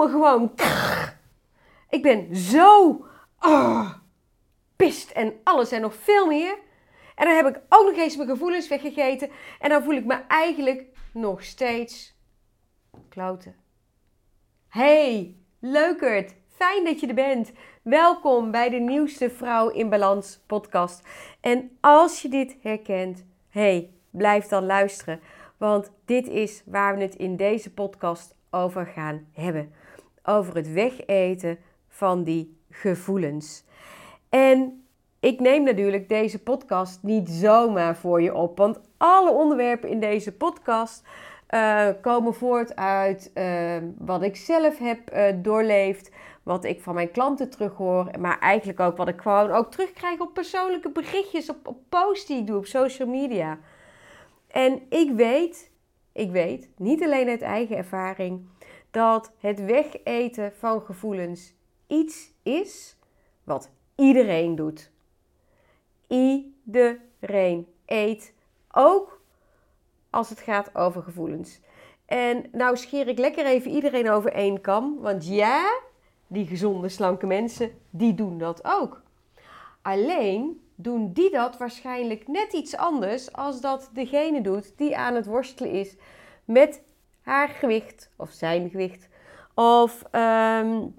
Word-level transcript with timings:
gewoon. 0.00 0.52
Ik 1.90 2.02
ben 2.02 2.36
zo 2.36 2.90
oh, 3.40 3.92
pist 4.76 5.10
en 5.10 5.32
alles 5.42 5.72
en 5.72 5.80
nog 5.80 5.94
veel 5.94 6.26
meer. 6.26 6.58
En 7.14 7.26
dan 7.26 7.36
heb 7.36 7.46
ik 7.46 7.62
ook 7.68 7.86
nog 7.86 7.96
eens 7.96 8.16
mijn 8.16 8.28
gevoelens 8.28 8.68
weggegeten. 8.68 9.30
En 9.60 9.68
dan 9.68 9.82
voel 9.82 9.94
ik 9.94 10.04
me 10.04 10.20
eigenlijk 10.28 10.84
nog 11.12 11.44
steeds 11.44 12.14
kloten. 13.08 13.56
Hey, 14.68 15.36
leukert. 15.60 16.34
Fijn 16.48 16.84
dat 16.84 17.00
je 17.00 17.06
er 17.06 17.14
bent. 17.14 17.52
Welkom 17.82 18.50
bij 18.50 18.68
de 18.68 18.78
nieuwste 18.78 19.30
Vrouw 19.30 19.68
in 19.68 19.88
Balans 19.88 20.40
podcast. 20.46 21.08
En 21.40 21.76
als 21.80 22.22
je 22.22 22.28
dit 22.28 22.56
herkent, 22.62 23.24
hey, 23.48 23.90
blijf 24.10 24.46
dan 24.46 24.66
luisteren. 24.66 25.20
Want 25.56 25.90
dit 26.04 26.28
is 26.28 26.62
waar 26.66 26.96
we 26.96 27.02
het 27.02 27.14
in 27.14 27.36
deze 27.36 27.72
podcast 27.72 28.34
over 28.50 28.86
gaan 28.86 29.26
hebben. 29.32 29.72
Over 30.28 30.54
het 30.54 30.72
wegeten 30.72 31.58
van 31.88 32.24
die 32.24 32.60
gevoelens. 32.70 33.64
En 34.28 34.86
ik 35.20 35.40
neem 35.40 35.62
natuurlijk 35.62 36.08
deze 36.08 36.42
podcast 36.42 37.02
niet 37.02 37.28
zomaar 37.28 37.96
voor 37.96 38.22
je 38.22 38.34
op. 38.34 38.58
Want 38.58 38.80
alle 38.96 39.30
onderwerpen 39.30 39.88
in 39.88 40.00
deze 40.00 40.36
podcast 40.36 41.02
uh, 41.50 41.88
komen 42.00 42.34
voort 42.34 42.76
uit 42.76 43.30
uh, 43.34 43.76
wat 43.98 44.22
ik 44.22 44.36
zelf 44.36 44.78
heb 44.78 45.14
uh, 45.14 45.24
doorleefd. 45.36 46.10
Wat 46.42 46.64
ik 46.64 46.82
van 46.82 46.94
mijn 46.94 47.10
klanten 47.10 47.50
terughoor. 47.50 48.10
Maar 48.18 48.38
eigenlijk 48.38 48.80
ook 48.80 48.96
wat 48.96 49.08
ik 49.08 49.20
gewoon 49.20 49.50
ook 49.50 49.70
terugkrijg 49.70 50.20
op 50.20 50.34
persoonlijke 50.34 50.90
berichtjes. 50.90 51.50
Op, 51.50 51.66
op 51.68 51.78
posts 51.88 52.26
die 52.26 52.38
ik 52.38 52.46
doe 52.46 52.56
op 52.56 52.66
social 52.66 53.08
media. 53.08 53.58
En 54.48 54.82
ik 54.88 55.10
weet, 55.10 55.70
ik 56.12 56.30
weet, 56.30 56.68
niet 56.76 57.02
alleen 57.02 57.28
uit 57.28 57.42
eigen 57.42 57.76
ervaring, 57.76 58.48
dat 58.90 59.32
het 59.38 59.64
wegeten 59.64 60.52
van 60.58 60.80
gevoelens 60.80 61.54
iets 61.86 62.30
is 62.42 62.96
wat 63.44 63.70
iedereen 63.94 64.54
doet. 64.54 64.90
Iedereen 66.06 67.66
eet, 67.86 68.32
ook 68.72 69.20
als 70.10 70.28
het 70.28 70.40
gaat 70.40 70.74
over 70.74 71.02
gevoelens. 71.02 71.60
En 72.06 72.44
nou 72.52 72.76
scheer 72.76 73.08
ik 73.08 73.18
lekker 73.18 73.46
even 73.46 73.70
iedereen 73.70 74.10
over 74.10 74.32
één 74.32 74.60
kam, 74.60 75.00
want 75.00 75.26
ja, 75.26 75.80
die 76.26 76.46
gezonde, 76.46 76.88
slanke 76.88 77.26
mensen, 77.26 77.70
die 77.90 78.14
doen 78.14 78.38
dat 78.38 78.64
ook. 78.64 79.02
Alleen 79.82 80.60
doen 80.74 81.12
die 81.12 81.30
dat 81.30 81.58
waarschijnlijk 81.58 82.28
net 82.28 82.52
iets 82.52 82.76
anders 82.76 83.32
als 83.32 83.60
dat 83.60 83.90
degene 83.92 84.40
doet 84.40 84.72
die 84.76 84.96
aan 84.96 85.14
het 85.14 85.26
worstelen 85.26 85.72
is 85.72 85.96
met 86.44 86.82
haar 87.26 87.48
gewicht 87.48 88.10
of 88.16 88.30
zijn 88.30 88.70
gewicht 88.70 89.08
of 89.54 90.02
um, 90.12 90.94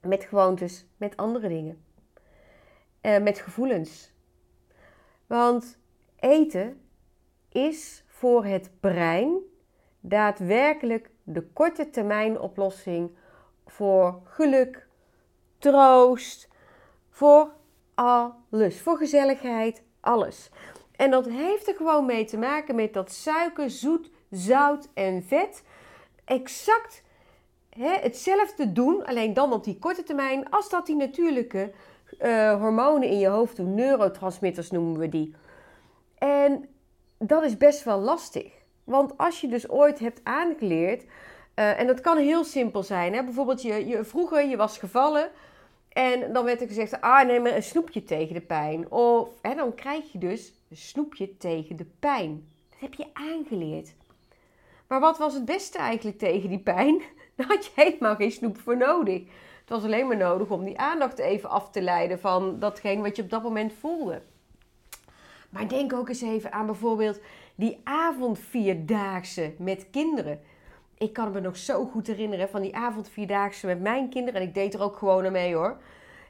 met 0.00 0.24
gewoontes, 0.24 0.86
met 0.96 1.16
andere 1.16 1.48
dingen, 1.48 1.84
uh, 3.02 3.18
met 3.18 3.38
gevoelens. 3.38 4.12
Want 5.26 5.78
eten 6.16 6.80
is 7.48 8.04
voor 8.06 8.44
het 8.44 8.70
brein 8.80 9.38
daadwerkelijk 10.00 11.10
de 11.22 11.42
korte 11.42 11.90
termijn 11.90 12.40
oplossing 12.40 13.10
voor 13.66 14.20
geluk, 14.24 14.86
troost, 15.58 16.48
voor 17.10 17.52
alles. 17.94 18.80
Voor 18.80 18.96
gezelligheid, 18.96 19.82
alles. 20.00 20.50
En 20.96 21.10
dat 21.10 21.28
heeft 21.28 21.68
er 21.68 21.74
gewoon 21.74 22.06
mee 22.06 22.24
te 22.24 22.38
maken 22.38 22.74
met 22.74 22.92
dat 22.92 23.12
suiker, 23.12 23.70
zoet, 23.70 24.10
zout 24.36 24.88
en 24.94 25.22
vet 25.22 25.62
exact 26.24 27.02
hè, 27.68 27.92
hetzelfde 28.00 28.72
doen, 28.72 29.06
alleen 29.06 29.34
dan 29.34 29.52
op 29.52 29.64
die 29.64 29.78
korte 29.78 30.02
termijn, 30.02 30.50
als 30.50 30.70
dat 30.70 30.86
die 30.86 30.96
natuurlijke 30.96 31.72
uh, 32.20 32.60
hormonen 32.60 33.08
in 33.08 33.18
je 33.18 33.28
hoofd 33.28 33.56
doen. 33.56 33.74
Neurotransmitters 33.74 34.70
noemen 34.70 34.98
we 34.98 35.08
die. 35.08 35.34
En 36.18 36.68
dat 37.18 37.44
is 37.44 37.56
best 37.56 37.84
wel 37.84 38.00
lastig. 38.00 38.52
Want 38.84 39.18
als 39.18 39.40
je 39.40 39.48
dus 39.48 39.68
ooit 39.68 39.98
hebt 39.98 40.20
aangeleerd, 40.22 41.02
uh, 41.02 41.80
en 41.80 41.86
dat 41.86 42.00
kan 42.00 42.18
heel 42.18 42.44
simpel 42.44 42.82
zijn. 42.82 43.14
Hè? 43.14 43.24
Bijvoorbeeld, 43.24 43.62
je, 43.62 43.86
je, 43.86 44.04
vroeger 44.04 44.48
je 44.48 44.56
was 44.56 44.78
gevallen 44.78 45.30
en 45.88 46.32
dan 46.32 46.44
werd 46.44 46.60
er 46.60 46.66
gezegd, 46.66 47.00
ah 47.00 47.26
neem 47.26 47.42
maar 47.42 47.54
een 47.54 47.62
snoepje 47.62 48.04
tegen 48.04 48.34
de 48.34 48.40
pijn. 48.40 48.90
Of 48.90 49.28
hè, 49.42 49.54
dan 49.54 49.74
krijg 49.74 50.12
je 50.12 50.18
dus 50.18 50.52
een 50.70 50.76
snoepje 50.76 51.36
tegen 51.36 51.76
de 51.76 51.86
pijn. 51.98 52.48
Dat 52.70 52.80
heb 52.80 52.94
je 52.94 53.06
aangeleerd. 53.12 53.94
Maar 54.86 55.00
wat 55.00 55.18
was 55.18 55.34
het 55.34 55.44
beste 55.44 55.78
eigenlijk 55.78 56.18
tegen 56.18 56.48
die 56.48 56.58
pijn? 56.58 57.02
Daar 57.36 57.46
had 57.46 57.64
je 57.64 57.72
helemaal 57.74 58.16
geen 58.16 58.32
snoep 58.32 58.58
voor 58.58 58.76
nodig. 58.76 59.22
Het 59.60 59.68
was 59.68 59.84
alleen 59.84 60.06
maar 60.06 60.16
nodig 60.16 60.50
om 60.50 60.64
die 60.64 60.78
aandacht 60.78 61.18
even 61.18 61.50
af 61.50 61.70
te 61.70 61.82
leiden 61.82 62.20
van 62.20 62.58
datgene 62.58 63.02
wat 63.02 63.16
je 63.16 63.22
op 63.22 63.30
dat 63.30 63.42
moment 63.42 63.72
voelde. 63.80 64.22
Maar 65.50 65.68
denk 65.68 65.92
ook 65.92 66.08
eens 66.08 66.22
even 66.22 66.52
aan 66.52 66.66
bijvoorbeeld 66.66 67.20
die 67.54 67.80
avondvierdaagse 67.84 69.52
met 69.58 69.86
kinderen. 69.90 70.40
Ik 70.98 71.12
kan 71.12 71.32
me 71.32 71.40
nog 71.40 71.56
zo 71.56 71.84
goed 71.84 72.06
herinneren 72.06 72.48
van 72.48 72.62
die 72.62 72.76
avondvierdaagse 72.76 73.66
met 73.66 73.80
mijn 73.80 74.08
kinderen. 74.08 74.40
En 74.40 74.46
ik 74.46 74.54
deed 74.54 74.74
er 74.74 74.82
ook 74.82 74.96
gewoon 74.96 75.32
mee 75.32 75.54
hoor. 75.54 75.76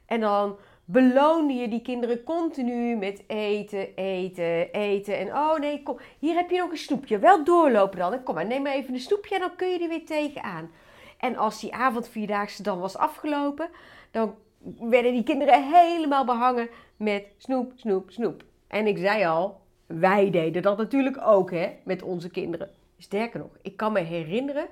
En 0.05 0.19
dan 0.19 0.57
beloonde 0.85 1.53
je 1.53 1.67
die 1.67 1.81
kinderen 1.81 2.23
continu 2.23 2.95
met 2.95 3.23
eten, 3.27 3.95
eten, 3.95 4.71
eten. 4.71 5.17
En 5.17 5.27
oh 5.27 5.57
nee, 5.57 5.83
kom, 5.83 5.97
hier 6.19 6.35
heb 6.35 6.49
je 6.49 6.57
nog 6.57 6.71
een 6.71 6.77
snoepje. 6.77 7.19
Wel 7.19 7.43
doorlopen 7.43 7.99
dan. 7.99 8.23
kom 8.23 8.35
maar, 8.35 8.45
neem 8.45 8.61
maar 8.61 8.73
even 8.73 8.93
een 8.93 8.99
snoepje 8.99 9.35
en 9.35 9.41
dan 9.41 9.55
kun 9.55 9.67
je 9.67 9.79
er 9.79 9.89
weer 9.89 10.05
tegenaan. 10.05 10.71
En 11.17 11.35
als 11.35 11.59
die 11.59 11.73
avondvierdaagse 11.73 12.63
dan 12.63 12.79
was 12.79 12.97
afgelopen, 12.97 13.69
dan 14.11 14.35
werden 14.79 15.11
die 15.13 15.23
kinderen 15.23 15.73
helemaal 15.73 16.25
behangen 16.25 16.69
met 16.97 17.25
snoep, 17.37 17.71
snoep, 17.75 18.11
snoep. 18.11 18.43
En 18.67 18.87
ik 18.87 18.97
zei 18.97 19.25
al, 19.25 19.59
wij 19.85 20.29
deden 20.29 20.61
dat 20.61 20.77
natuurlijk 20.77 21.17
ook 21.27 21.51
hè, 21.51 21.69
met 21.83 22.01
onze 22.01 22.29
kinderen. 22.29 22.69
Sterker 22.97 23.39
nog, 23.39 23.57
ik 23.61 23.77
kan 23.77 23.91
me 23.91 23.99
herinneren, 23.99 24.67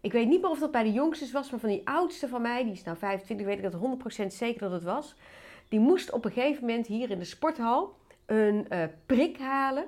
ik 0.00 0.12
weet 0.12 0.28
niet 0.28 0.40
meer 0.40 0.50
of 0.50 0.58
dat 0.58 0.70
bij 0.70 0.82
de 0.82 0.92
jongste 0.92 1.32
was, 1.32 1.50
maar 1.50 1.60
van 1.60 1.68
die 1.68 1.80
oudste 1.84 2.28
van 2.28 2.42
mij, 2.42 2.62
die 2.64 2.72
is 2.72 2.82
nou 2.82 2.96
25, 2.96 3.46
weet 3.46 3.58
ik 3.58 3.72
dat 3.72 4.22
100% 4.22 4.26
zeker 4.26 4.60
dat 4.60 4.72
het 4.72 4.82
was. 4.82 5.14
Die 5.74 5.82
moest 5.82 6.10
op 6.10 6.24
een 6.24 6.32
gegeven 6.32 6.66
moment 6.66 6.86
hier 6.86 7.10
in 7.10 7.18
de 7.18 7.24
sporthal 7.24 7.96
een 8.26 8.66
uh, 8.72 8.84
prik 9.06 9.38
halen, 9.38 9.84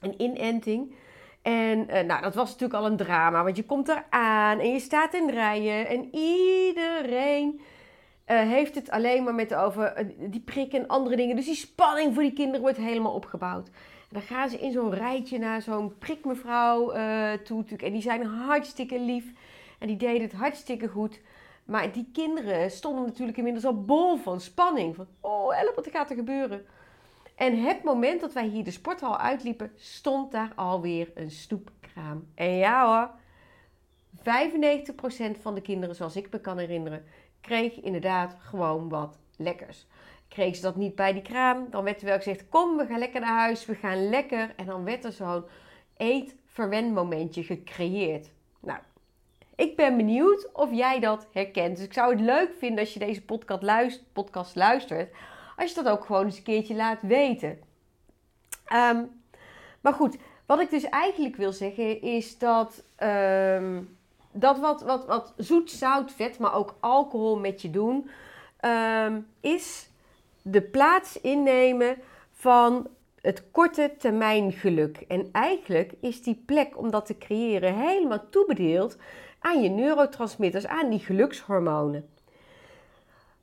een 0.00 0.22
inenting. 0.22 0.94
En 1.42 1.78
uh, 1.78 2.00
nou, 2.00 2.22
dat 2.22 2.34
was 2.34 2.50
natuurlijk 2.50 2.80
al 2.80 2.86
een 2.86 2.96
drama, 2.96 3.44
want 3.44 3.56
je 3.56 3.64
komt 3.64 3.88
eraan 3.88 4.58
en 4.58 4.72
je 4.72 4.78
staat 4.78 5.14
in 5.14 5.30
rijen 5.30 5.88
en 5.88 6.14
iedereen 6.14 7.60
uh, 7.60 8.40
heeft 8.40 8.74
het 8.74 8.90
alleen 8.90 9.24
maar 9.24 9.34
met 9.34 9.54
over 9.54 10.12
die 10.18 10.40
prik 10.40 10.72
en 10.72 10.88
andere 10.88 11.16
dingen. 11.16 11.36
Dus 11.36 11.46
die 11.46 11.54
spanning 11.54 12.14
voor 12.14 12.22
die 12.22 12.32
kinderen 12.32 12.60
wordt 12.60 12.78
helemaal 12.78 13.14
opgebouwd. 13.14 13.66
En 13.68 14.08
dan 14.08 14.22
gaan 14.22 14.48
ze 14.48 14.58
in 14.58 14.72
zo'n 14.72 14.94
rijtje 14.94 15.38
naar 15.38 15.62
zo'n 15.62 15.98
prikmevrouw 15.98 16.92
toe. 17.42 17.64
En 17.76 17.92
die 17.92 18.02
zijn 18.02 18.24
hartstikke 18.24 19.00
lief 19.00 19.24
en 19.78 19.86
die 19.86 19.96
deden 19.96 20.22
het 20.22 20.32
hartstikke 20.32 20.88
goed. 20.88 21.20
Maar 21.64 21.92
die 21.92 22.08
kinderen 22.12 22.70
stonden 22.70 23.04
natuurlijk 23.04 23.38
inmiddels 23.38 23.64
al 23.64 23.84
bol 23.84 24.16
van 24.16 24.40
spanning. 24.40 24.94
Van, 24.94 25.06
oh 25.20 25.54
help, 25.54 25.74
wat 25.74 25.88
gaat 25.90 26.10
er 26.10 26.16
gebeuren? 26.16 26.66
En 27.34 27.62
het 27.62 27.82
moment 27.82 28.20
dat 28.20 28.32
wij 28.32 28.46
hier 28.46 28.64
de 28.64 28.70
sporthal 28.70 29.18
uitliepen, 29.18 29.72
stond 29.76 30.32
daar 30.32 30.52
alweer 30.54 31.10
een 31.14 31.30
snoepkraam. 31.30 32.26
En 32.34 32.56
ja 32.56 32.86
hoor, 32.86 33.10
95% 34.18 35.40
van 35.40 35.54
de 35.54 35.60
kinderen, 35.60 35.94
zoals 35.94 36.16
ik 36.16 36.30
me 36.30 36.40
kan 36.40 36.58
herinneren, 36.58 37.04
kreeg 37.40 37.80
inderdaad 37.80 38.36
gewoon 38.38 38.88
wat 38.88 39.18
lekkers. 39.36 39.86
Kreeg 40.28 40.56
ze 40.56 40.62
dat 40.62 40.76
niet 40.76 40.94
bij 40.94 41.12
die 41.12 41.22
kraam, 41.22 41.66
dan 41.70 41.84
werd 41.84 42.00
er 42.00 42.06
wel 42.06 42.16
gezegd: 42.16 42.48
Kom, 42.48 42.76
we 42.76 42.86
gaan 42.86 42.98
lekker 42.98 43.20
naar 43.20 43.38
huis, 43.38 43.66
we 43.66 43.74
gaan 43.74 44.08
lekker. 44.08 44.52
En 44.56 44.66
dan 44.66 44.84
werd 44.84 45.04
er 45.04 45.12
zo'n 45.12 45.44
eet-verwen-momentje 45.96 47.42
gecreëerd. 47.42 48.30
Nou, 48.60 48.78
ik 49.62 49.76
ben 49.76 49.96
benieuwd 49.96 50.48
of 50.52 50.72
jij 50.72 51.00
dat 51.00 51.26
herkent. 51.32 51.76
Dus 51.76 51.84
ik 51.84 51.92
zou 51.92 52.10
het 52.10 52.20
leuk 52.20 52.50
vinden 52.58 52.78
als 52.78 52.92
je 52.92 52.98
deze 52.98 53.24
podcast 53.24 53.62
luistert, 53.62 54.12
podcast 54.12 54.56
luistert 54.56 55.10
als 55.56 55.72
je 55.72 55.82
dat 55.82 55.92
ook 55.92 56.04
gewoon 56.04 56.24
eens 56.24 56.36
een 56.36 56.42
keertje 56.42 56.74
laat 56.74 57.02
weten. 57.02 57.58
Um, 58.72 59.22
maar 59.80 59.92
goed, 59.92 60.16
wat 60.46 60.60
ik 60.60 60.70
dus 60.70 60.84
eigenlijk 60.84 61.36
wil 61.36 61.52
zeggen 61.52 62.02
is 62.02 62.38
dat, 62.38 62.84
um, 63.02 63.96
dat 64.32 64.58
wat, 64.58 64.82
wat, 64.82 65.06
wat 65.06 65.32
zoet, 65.36 65.70
zout, 65.70 66.12
vet, 66.12 66.38
maar 66.38 66.54
ook 66.54 66.74
alcohol 66.80 67.38
met 67.38 67.62
je 67.62 67.70
doen, 67.70 68.10
um, 69.04 69.26
is 69.40 69.88
de 70.42 70.62
plaats 70.62 71.20
innemen 71.20 71.96
van 72.32 72.88
het 73.20 73.50
korte 73.50 73.94
termijn 73.98 74.52
geluk. 74.52 75.04
En 75.08 75.28
eigenlijk 75.32 75.92
is 76.00 76.22
die 76.22 76.42
plek 76.46 76.78
om 76.78 76.90
dat 76.90 77.06
te 77.06 77.18
creëren 77.18 77.74
helemaal 77.74 78.28
toebedeeld 78.30 78.96
aan 79.42 79.62
je 79.62 79.68
neurotransmitters, 79.68 80.66
aan 80.66 80.90
die 80.90 80.98
gelukshormonen. 80.98 82.08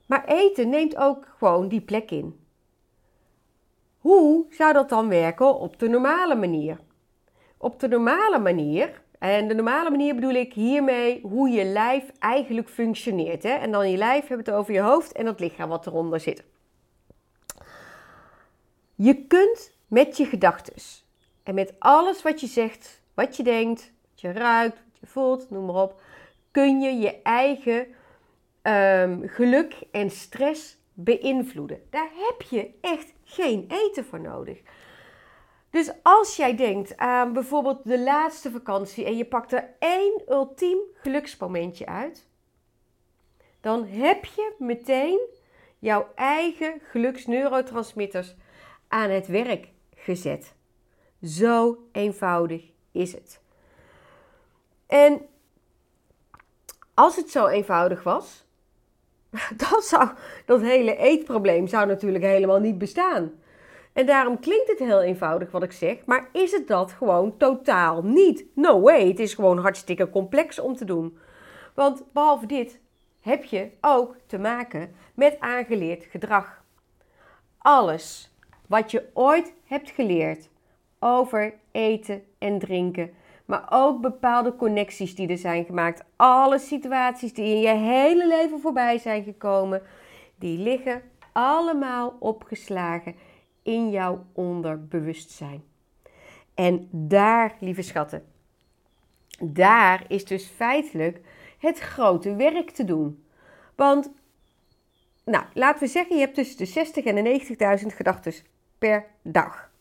Maar 0.06 0.26
eten 0.26 0.70
neemt 0.70 0.98
ook 0.98 1.28
gewoon 1.38 1.68
die 1.68 1.82
plek 1.82 2.12
in. 2.12 2.40
Hoe 4.00 4.46
zou 4.50 4.74
dat 4.74 4.90
dan 4.90 5.10
werken 5.10 5.60
op 5.60 5.80
de 5.80 5.88
normale 5.88 6.36
manier? 6.36 6.80
Op 7.58 7.80
de 7.80 7.88
normale 7.88 8.40
manier, 8.40 9.02
En 9.20 9.48
de 9.48 9.54
normale 9.54 9.90
manier 9.90 10.16
bedoel 10.16 10.34
ik 10.34 10.54
hiermee 10.54 11.22
hoe 11.22 11.50
je 11.50 11.66
lijf 11.66 12.12
eigenlijk 12.20 12.70
functioneert. 12.70 13.44
Hè? 13.44 13.50
En 13.50 13.72
dan 13.72 13.92
je 13.92 13.98
lijf 13.98 14.28
hebben 14.28 14.46
het 14.46 14.56
over 14.56 14.74
je 14.74 14.80
hoofd 14.80 15.12
en 15.12 15.26
het 15.26 15.40
lichaam 15.40 15.70
wat 15.70 15.88
eronder 15.88 16.20
zit. 16.20 16.44
Je 18.96 19.26
kunt 19.28 19.72
met 19.88 20.18
je 20.18 20.26
gedachten 20.26 20.74
en 21.44 21.56
met 21.56 21.74
alles 21.80 22.22
wat 22.22 22.40
je 22.40 22.48
zegt, 22.48 23.02
wat 23.14 23.36
je 23.36 23.44
denkt, 23.44 23.92
wat 24.10 24.22
je 24.22 24.32
ruikt, 24.32 24.82
je 25.00 25.08
voelt, 25.08 25.50
noem 25.50 25.66
maar 25.66 25.84
op, 25.84 26.02
kun 26.52 26.80
je 26.82 26.94
je 26.94 27.22
eigen 27.22 27.88
um, 28.64 29.28
geluk 29.28 29.76
en 29.92 30.10
stress 30.10 30.78
beïnvloeden. 30.94 31.82
Daar 31.90 32.10
heb 32.14 32.42
je 32.42 32.72
echt 32.82 33.14
geen 33.24 33.66
eten 33.68 34.06
voor 34.06 34.20
nodig. 34.20 34.62
Dus 35.70 35.92
als 36.04 36.36
jij 36.36 36.56
denkt 36.56 36.98
aan 36.98 37.34
bijvoorbeeld 37.34 37.84
de 37.84 38.00
laatste 38.00 38.52
vakantie 38.52 39.06
en 39.06 39.18
je 39.18 39.26
pakt 39.26 39.54
er 39.54 39.70
één 39.80 40.22
ultiem 40.28 40.78
geluksmomentje 40.94 41.86
uit, 41.86 42.28
dan 43.62 43.86
heb 43.86 44.26
je 44.26 44.54
meteen 44.58 45.20
jouw 45.80 46.08
eigen 46.16 46.82
geluksneurotransmitters 46.84 48.36
aan 48.88 49.10
het 49.10 49.28
werk 49.28 49.68
gezet. 49.96 50.54
Zo 51.22 51.78
eenvoudig 51.92 52.72
is 52.92 53.14
het. 53.14 53.42
En 54.90 55.22
als 56.94 57.16
het 57.16 57.30
zo 57.30 57.48
eenvoudig 57.48 58.04
was, 58.04 58.46
dan 59.68 59.82
zou 59.82 60.10
dat 60.46 60.62
hele 60.62 60.96
eetprobleem 60.96 61.68
zou 61.68 61.88
natuurlijk 61.88 62.24
helemaal 62.24 62.60
niet 62.60 62.78
bestaan. 62.78 63.32
En 63.94 64.06
daarom 64.06 64.40
klinkt 64.40 64.68
het 64.68 64.80
heel 64.80 65.02
eenvoudig 65.02 65.52
wat 65.52 65.64
ik 65.64 65.72
zeg, 65.72 66.06
maar 66.06 66.30
is 66.32 66.52
het 66.52 66.68
dat 66.68 66.92
gewoon 66.92 67.38
totaal 67.38 68.04
niet? 68.04 68.46
No 68.56 68.82
way, 68.82 69.08
het 69.08 69.20
is 69.20 69.34
gewoon 69.34 69.58
hartstikke 69.58 70.10
complex 70.10 70.60
om 70.60 70.76
te 70.76 70.86
doen. 70.86 71.18
Want 71.74 72.04
behalve 72.14 72.46
dit 72.46 72.80
heb 73.22 73.44
je 73.44 73.70
ook 73.82 74.16
te 74.26 74.38
maken 74.38 74.96
met 75.14 75.40
aangeleerd 75.40 76.04
gedrag. 76.04 76.62
Alles 77.58 78.34
wat 78.68 78.92
je 78.92 79.10
ooit 79.14 79.54
hebt 79.66 79.90
geleerd 79.90 80.50
over 81.00 81.54
eten 81.72 82.24
en 82.38 82.60
drinken, 82.60 83.14
maar 83.50 83.66
ook 83.70 84.02
bepaalde 84.02 84.56
connecties 84.56 85.16
die 85.16 85.28
er 85.28 85.38
zijn 85.38 85.66
gemaakt, 85.66 86.04
alle 86.16 86.60
situaties 86.60 87.34
die 87.34 87.46
in 87.46 87.60
je 87.60 87.76
hele 87.76 88.28
leven 88.28 88.60
voorbij 88.60 88.98
zijn 88.98 89.24
gekomen, 89.24 89.82
die 90.36 90.58
liggen 90.58 91.02
allemaal 91.32 92.16
opgeslagen 92.20 93.16
in 93.64 93.90
jouw 93.90 94.26
onderbewustzijn. 94.34 95.64
En 96.54 96.88
daar, 96.92 97.56
lieve 97.60 97.82
schatten, 97.82 98.26
daar 99.40 100.06
is 100.08 100.26
dus 100.26 100.48
feitelijk 100.48 101.22
het 101.58 101.80
grote 101.80 102.36
werk 102.36 102.70
te 102.70 102.84
doen. 102.84 103.24
Want, 103.76 104.12
nou, 105.26 105.46
laten 105.54 105.84
we 105.84 105.88
zeggen, 105.88 106.16
je 106.16 106.22
hebt 106.22 106.36
tussen 106.36 106.58
de 106.58 106.66
60 106.66 107.06
en 107.06 107.24
de 107.24 107.80
90.000 107.82 107.96
gedachten 107.96 108.34
per 108.78 109.06
dag. 109.22 109.72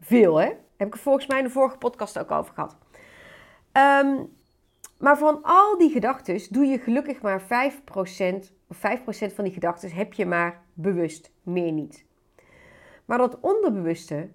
Veel, 0.00 0.36
hè? 0.36 0.52
Heb 0.76 0.86
ik 0.86 0.94
er 0.94 1.00
volgens 1.00 1.26
mij 1.26 1.38
in 1.38 1.44
de 1.44 1.50
vorige 1.50 1.76
podcast 1.76 2.18
ook 2.18 2.30
over 2.30 2.54
gehad. 2.54 2.76
Ehm, 3.72 4.24
maar 4.98 5.18
van 5.18 5.42
al 5.42 5.78
die 5.78 5.90
gedachten 5.90 6.40
doe 6.50 6.64
je 6.64 6.78
gelukkig 6.78 7.22
maar 7.22 7.42
5%, 7.42 8.52
of 8.68 8.76
5% 8.76 9.32
van 9.32 9.44
die 9.44 9.52
gedachten 9.52 9.92
heb 9.92 10.12
je 10.12 10.26
maar 10.26 10.62
bewust, 10.74 11.30
meer 11.42 11.72
niet. 11.72 12.04
Maar 13.04 13.18
dat 13.18 13.40
onderbewuste 13.40 14.30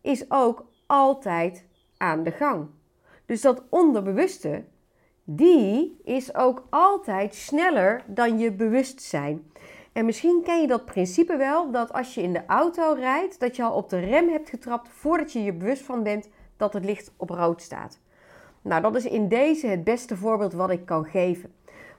is 0.00 0.30
ook 0.30 0.66
altijd 0.86 1.66
aan 1.96 2.22
de 2.22 2.30
gang. 2.30 2.68
Dus 3.26 3.40
dat 3.40 3.62
onderbewuste, 3.68 4.64
die 5.24 6.00
is 6.04 6.34
ook 6.34 6.66
altijd 6.70 7.34
sneller 7.34 8.04
dan 8.06 8.38
je 8.38 8.52
bewustzijn. 8.52 9.50
En 9.92 10.04
misschien 10.04 10.42
ken 10.44 10.60
je 10.60 10.66
dat 10.66 10.84
principe 10.84 11.36
wel, 11.36 11.70
dat 11.70 11.92
als 11.92 12.14
je 12.14 12.22
in 12.22 12.32
de 12.32 12.46
auto 12.46 12.92
rijdt, 12.92 13.40
dat 13.40 13.56
je 13.56 13.62
al 13.62 13.74
op 13.74 13.88
de 13.88 13.98
rem 13.98 14.28
hebt 14.28 14.48
getrapt 14.48 14.88
voordat 14.88 15.32
je 15.32 15.42
je 15.42 15.52
bewust 15.52 15.82
van 15.82 16.02
bent 16.02 16.28
dat 16.56 16.72
het 16.72 16.84
licht 16.84 17.12
op 17.16 17.30
rood 17.30 17.62
staat. 17.62 18.01
Nou, 18.62 18.82
dat 18.82 18.94
is 18.94 19.04
in 19.04 19.28
deze 19.28 19.66
het 19.66 19.84
beste 19.84 20.16
voorbeeld 20.16 20.52
wat 20.52 20.70
ik 20.70 20.86
kan 20.86 21.04
geven. 21.04 21.52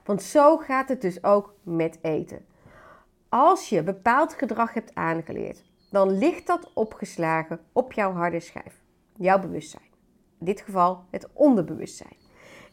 Want 0.04 0.22
zo 0.22 0.56
gaat 0.56 0.88
het 0.88 1.00
dus 1.00 1.24
ook 1.24 1.54
met 1.62 1.98
eten. 2.02 2.44
Als 3.28 3.68
je 3.68 3.82
bepaald 3.82 4.34
gedrag 4.34 4.74
hebt 4.74 4.94
aangeleerd, 4.94 5.64
dan 5.90 6.18
ligt 6.18 6.46
dat 6.46 6.70
opgeslagen 6.74 7.60
op 7.72 7.92
jouw 7.92 8.12
harde 8.12 8.40
schijf, 8.40 8.80
jouw 9.16 9.40
bewustzijn. 9.40 9.88
In 10.40 10.46
dit 10.46 10.60
geval 10.60 11.04
het 11.10 11.28
onderbewustzijn. 11.32 12.16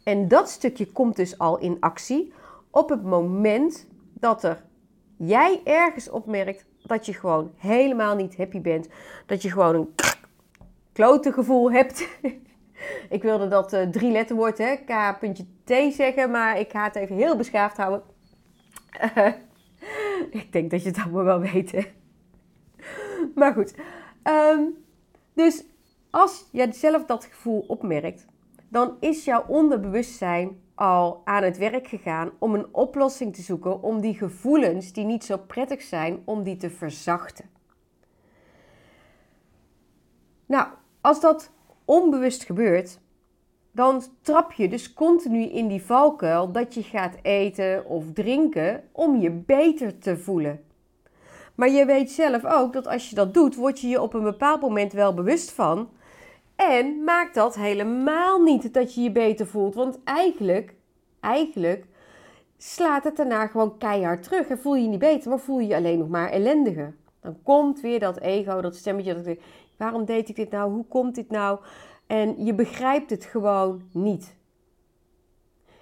En 0.03 0.27
dat 0.27 0.49
stukje 0.49 0.91
komt 0.91 1.15
dus 1.15 1.37
al 1.37 1.59
in 1.59 1.77
actie 1.79 2.33
op 2.69 2.89
het 2.89 3.03
moment 3.03 3.87
dat 4.13 4.43
er 4.43 4.63
jij 5.17 5.61
ergens 5.63 6.09
opmerkt 6.09 6.65
dat 6.83 7.05
je 7.05 7.13
gewoon 7.13 7.51
helemaal 7.57 8.15
niet 8.15 8.37
happy 8.37 8.61
bent. 8.61 8.87
Dat 9.25 9.41
je 9.41 9.51
gewoon 9.51 9.75
een 9.75 9.95
klote 10.93 11.31
gevoel 11.31 11.71
hebt. 11.71 12.07
ik 13.09 13.21
wilde 13.21 13.47
dat 13.47 13.73
uh, 13.73 13.81
drie 13.81 14.11
letterwoord, 14.11 14.57
hè, 14.57 14.75
K.T 14.75 15.93
zeggen, 15.93 16.31
maar 16.31 16.59
ik 16.59 16.71
ga 16.71 16.83
het 16.83 16.95
even 16.95 17.15
heel 17.15 17.35
beschaafd 17.35 17.77
houden. 17.77 18.03
ik 20.41 20.51
denk 20.51 20.71
dat 20.71 20.83
je 20.83 20.89
het 20.89 20.97
allemaal 20.97 21.23
wel 21.23 21.39
weet, 21.39 21.91
maar 23.35 23.53
goed. 23.53 23.75
Ehm, 24.23 24.61
dus 25.33 25.63
als 26.09 26.47
jij 26.51 26.71
zelf 26.71 27.05
dat 27.05 27.25
gevoel 27.25 27.63
opmerkt, 27.67 28.25
dan 28.69 28.97
is 28.99 29.25
jouw 29.25 29.43
onderbewustzijn 29.47 30.59
al 30.75 31.21
aan 31.25 31.43
het 31.43 31.57
werk 31.57 31.87
gegaan 31.87 32.31
om 32.39 32.53
een 32.53 32.73
oplossing 32.73 33.35
te 33.35 33.41
zoeken 33.41 33.81
om 33.81 34.01
die 34.01 34.13
gevoelens 34.13 34.93
die 34.93 35.05
niet 35.05 35.23
zo 35.23 35.37
prettig 35.37 35.81
zijn, 35.81 36.21
om 36.25 36.43
die 36.43 36.57
te 36.57 36.69
verzachten. 36.69 37.45
Nou, 40.45 40.67
als 41.01 41.21
dat 41.21 41.51
onbewust 41.91 42.43
gebeurt, 42.43 42.99
dan 43.71 44.03
trap 44.21 44.51
je 44.51 44.67
dus 44.67 44.93
continu 44.93 45.43
in 45.43 45.67
die 45.67 45.81
valkuil 45.81 46.51
dat 46.51 46.73
je 46.73 46.83
gaat 46.83 47.15
eten 47.21 47.85
of 47.85 48.03
drinken 48.13 48.83
om 48.91 49.19
je 49.19 49.31
beter 49.31 49.97
te 49.97 50.17
voelen. 50.17 50.63
Maar 51.55 51.69
je 51.69 51.85
weet 51.85 52.11
zelf 52.11 52.45
ook 52.45 52.73
dat 52.73 52.87
als 52.87 53.09
je 53.09 53.15
dat 53.15 53.33
doet, 53.33 53.55
word 53.55 53.79
je 53.79 53.87
je 53.87 54.01
op 54.01 54.13
een 54.13 54.23
bepaald 54.23 54.61
moment 54.61 54.93
wel 54.93 55.13
bewust 55.13 55.51
van 55.51 55.89
en 56.55 57.03
maakt 57.03 57.33
dat 57.33 57.55
helemaal 57.55 58.41
niet 58.41 58.73
dat 58.73 58.95
je 58.95 59.01
je 59.01 59.11
beter 59.11 59.47
voelt. 59.47 59.75
Want 59.75 59.99
eigenlijk, 60.03 60.73
eigenlijk 61.19 61.85
slaat 62.57 63.03
het 63.03 63.15
daarna 63.15 63.47
gewoon 63.47 63.77
keihard 63.77 64.23
terug. 64.23 64.47
En 64.47 64.59
voel 64.59 64.75
je 64.75 64.81
je 64.81 64.87
niet 64.87 64.99
beter, 64.99 65.29
maar 65.29 65.39
voel 65.39 65.59
je 65.59 65.67
je 65.67 65.75
alleen 65.75 65.99
nog 65.99 66.09
maar 66.09 66.29
ellendiger. 66.29 66.95
Dan 67.21 67.37
komt 67.43 67.81
weer 67.81 67.99
dat 67.99 68.19
ego, 68.19 68.61
dat 68.61 68.75
stemmetje 68.75 69.23
dat 69.23 69.37
waarom 69.77 70.05
deed 70.05 70.29
ik 70.29 70.35
dit 70.35 70.51
nou? 70.51 70.71
Hoe 70.71 70.85
komt 70.85 71.15
dit 71.15 71.29
nou? 71.29 71.59
En 72.07 72.45
je 72.45 72.53
begrijpt 72.53 73.09
het 73.09 73.25
gewoon 73.25 73.81
niet. 73.91 74.35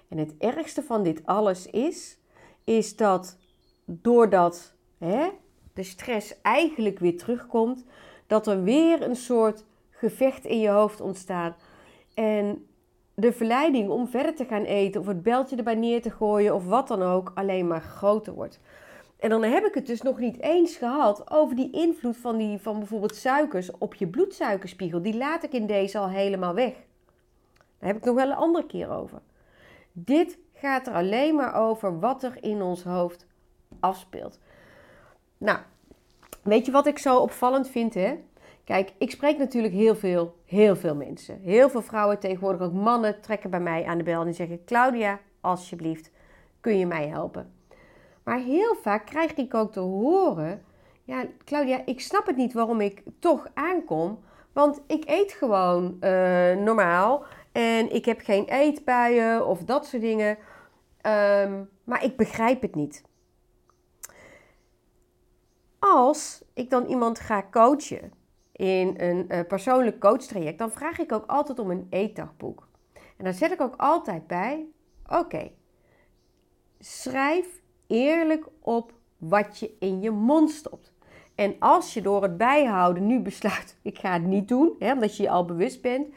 En 0.08 0.18
het 0.18 0.34
ergste 0.38 0.82
van 0.82 1.02
dit 1.02 1.26
alles 1.26 1.66
is, 1.66 2.18
is 2.64 2.96
dat 2.96 3.38
doordat 3.84 4.74
hè, 4.98 5.28
de 5.74 5.82
stress 5.82 6.40
eigenlijk 6.42 6.98
weer 6.98 7.18
terugkomt, 7.18 7.84
dat 8.26 8.46
er 8.46 8.62
weer 8.62 9.02
een 9.02 9.16
soort 9.16 9.64
gevecht 9.90 10.44
in 10.44 10.60
je 10.60 10.68
hoofd 10.68 11.00
ontstaan. 11.00 11.56
En 12.14 12.66
de 13.14 13.32
verleiding 13.32 13.90
om 13.90 14.08
verder 14.08 14.34
te 14.34 14.44
gaan 14.44 14.64
eten 14.64 15.00
of 15.00 15.06
het 15.06 15.22
beltje 15.22 15.56
erbij 15.56 15.74
neer 15.74 16.02
te 16.02 16.10
gooien 16.10 16.54
of 16.54 16.66
wat 16.66 16.88
dan 16.88 17.02
ook 17.02 17.32
alleen 17.34 17.66
maar 17.66 17.82
groter 17.82 18.32
wordt. 18.32 18.60
En 19.20 19.28
dan 19.28 19.42
heb 19.42 19.64
ik 19.64 19.74
het 19.74 19.86
dus 19.86 20.02
nog 20.02 20.18
niet 20.18 20.40
eens 20.40 20.76
gehad 20.76 21.30
over 21.30 21.56
die 21.56 21.70
invloed 21.70 22.16
van, 22.16 22.36
die, 22.36 22.58
van 22.58 22.78
bijvoorbeeld 22.78 23.14
suikers 23.14 23.70
op 23.78 23.94
je 23.94 24.06
bloedsuikerspiegel. 24.06 25.02
Die 25.02 25.16
laat 25.16 25.42
ik 25.42 25.52
in 25.52 25.66
deze 25.66 25.98
al 25.98 26.08
helemaal 26.08 26.54
weg. 26.54 26.72
Daar 27.78 27.88
heb 27.88 27.96
ik 27.96 28.04
nog 28.04 28.14
wel 28.14 28.30
een 28.30 28.36
andere 28.36 28.66
keer 28.66 28.90
over. 28.90 29.20
Dit 29.92 30.38
gaat 30.54 30.86
er 30.86 30.92
alleen 30.92 31.34
maar 31.34 31.54
over 31.54 31.98
wat 31.98 32.22
er 32.22 32.36
in 32.40 32.62
ons 32.62 32.82
hoofd 32.82 33.26
afspeelt. 33.80 34.38
Nou, 35.38 35.58
weet 36.42 36.66
je 36.66 36.72
wat 36.72 36.86
ik 36.86 36.98
zo 36.98 37.18
opvallend 37.18 37.68
vind, 37.68 37.94
hè? 37.94 38.18
Kijk, 38.64 38.92
ik 38.98 39.10
spreek 39.10 39.38
natuurlijk 39.38 39.74
heel 39.74 39.96
veel, 39.96 40.36
heel 40.44 40.76
veel 40.76 40.94
mensen. 40.94 41.40
Heel 41.42 41.70
veel 41.70 41.82
vrouwen, 41.82 42.18
tegenwoordig 42.18 42.60
ook 42.60 42.72
mannen, 42.72 43.20
trekken 43.20 43.50
bij 43.50 43.60
mij 43.60 43.84
aan 43.84 43.98
de 43.98 44.04
bel 44.04 44.26
en 44.26 44.34
zeggen: 44.34 44.64
Claudia, 44.64 45.20
alsjeblieft, 45.40 46.10
kun 46.60 46.78
je 46.78 46.86
mij 46.86 47.08
helpen? 47.08 47.59
Maar 48.24 48.38
heel 48.38 48.74
vaak 48.82 49.06
krijg 49.06 49.34
ik 49.34 49.54
ook 49.54 49.72
te 49.72 49.80
horen: 49.80 50.62
Ja, 51.04 51.24
Claudia, 51.44 51.82
ik 51.84 52.00
snap 52.00 52.26
het 52.26 52.36
niet 52.36 52.52
waarom 52.52 52.80
ik 52.80 53.02
toch 53.18 53.48
aankom, 53.54 54.18
want 54.52 54.80
ik 54.86 55.04
eet 55.06 55.32
gewoon 55.32 55.96
uh, 56.00 56.56
normaal 56.56 57.24
en 57.52 57.94
ik 57.94 58.04
heb 58.04 58.20
geen 58.20 58.44
eetbuien 58.44 59.46
of 59.46 59.64
dat 59.64 59.86
soort 59.86 60.02
dingen. 60.02 60.38
Um, 61.06 61.70
maar 61.84 62.04
ik 62.04 62.16
begrijp 62.16 62.62
het 62.62 62.74
niet. 62.74 63.04
Als 65.78 66.44
ik 66.54 66.70
dan 66.70 66.86
iemand 66.86 67.20
ga 67.20 67.46
coachen 67.50 68.12
in 68.52 68.94
een 68.96 69.24
uh, 69.28 69.40
persoonlijk 69.48 70.00
coachtraject, 70.00 70.58
dan 70.58 70.70
vraag 70.70 70.98
ik 70.98 71.12
ook 71.12 71.26
altijd 71.26 71.58
om 71.58 71.70
een 71.70 71.86
eetdagboek. 71.90 72.68
En 72.92 73.24
daar 73.24 73.34
zet 73.34 73.52
ik 73.52 73.60
ook 73.60 73.74
altijd 73.76 74.26
bij: 74.26 74.66
oké, 75.08 75.50
schrijf 76.78 77.59
eerlijk 77.90 78.46
op 78.60 78.92
wat 79.18 79.58
je 79.58 79.70
in 79.78 80.00
je 80.00 80.10
mond 80.10 80.50
stopt. 80.50 80.92
En 81.34 81.54
als 81.58 81.94
je 81.94 82.02
door 82.02 82.22
het 82.22 82.36
bijhouden 82.36 83.06
nu 83.06 83.20
besluit: 83.20 83.76
ik 83.82 83.98
ga 83.98 84.12
het 84.12 84.24
niet 84.24 84.48
doen, 84.48 84.74
hè, 84.78 84.92
omdat 84.92 85.16
je 85.16 85.22
je 85.22 85.30
al 85.30 85.44
bewust 85.44 85.82
bent, 85.82 86.08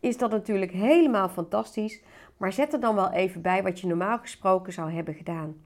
is 0.00 0.16
dat 0.16 0.30
natuurlijk 0.30 0.72
helemaal 0.72 1.28
fantastisch. 1.28 2.00
Maar 2.36 2.52
zet 2.52 2.72
er 2.72 2.80
dan 2.80 2.94
wel 2.94 3.10
even 3.10 3.42
bij 3.42 3.62
wat 3.62 3.80
je 3.80 3.86
normaal 3.86 4.18
gesproken 4.18 4.72
zou 4.72 4.90
hebben 4.92 5.14
gedaan. 5.14 5.56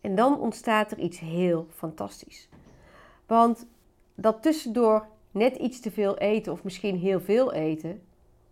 En 0.00 0.14
dan 0.14 0.40
ontstaat 0.40 0.90
er 0.90 0.98
iets 0.98 1.18
heel 1.18 1.66
fantastisch. 1.70 2.48
Want 3.26 3.66
dat 4.14 4.42
tussendoor 4.42 5.06
net 5.30 5.56
iets 5.56 5.80
te 5.80 5.90
veel 5.90 6.18
eten 6.18 6.52
of 6.52 6.64
misschien 6.64 6.98
heel 6.98 7.20
veel 7.20 7.52
eten, 7.52 8.02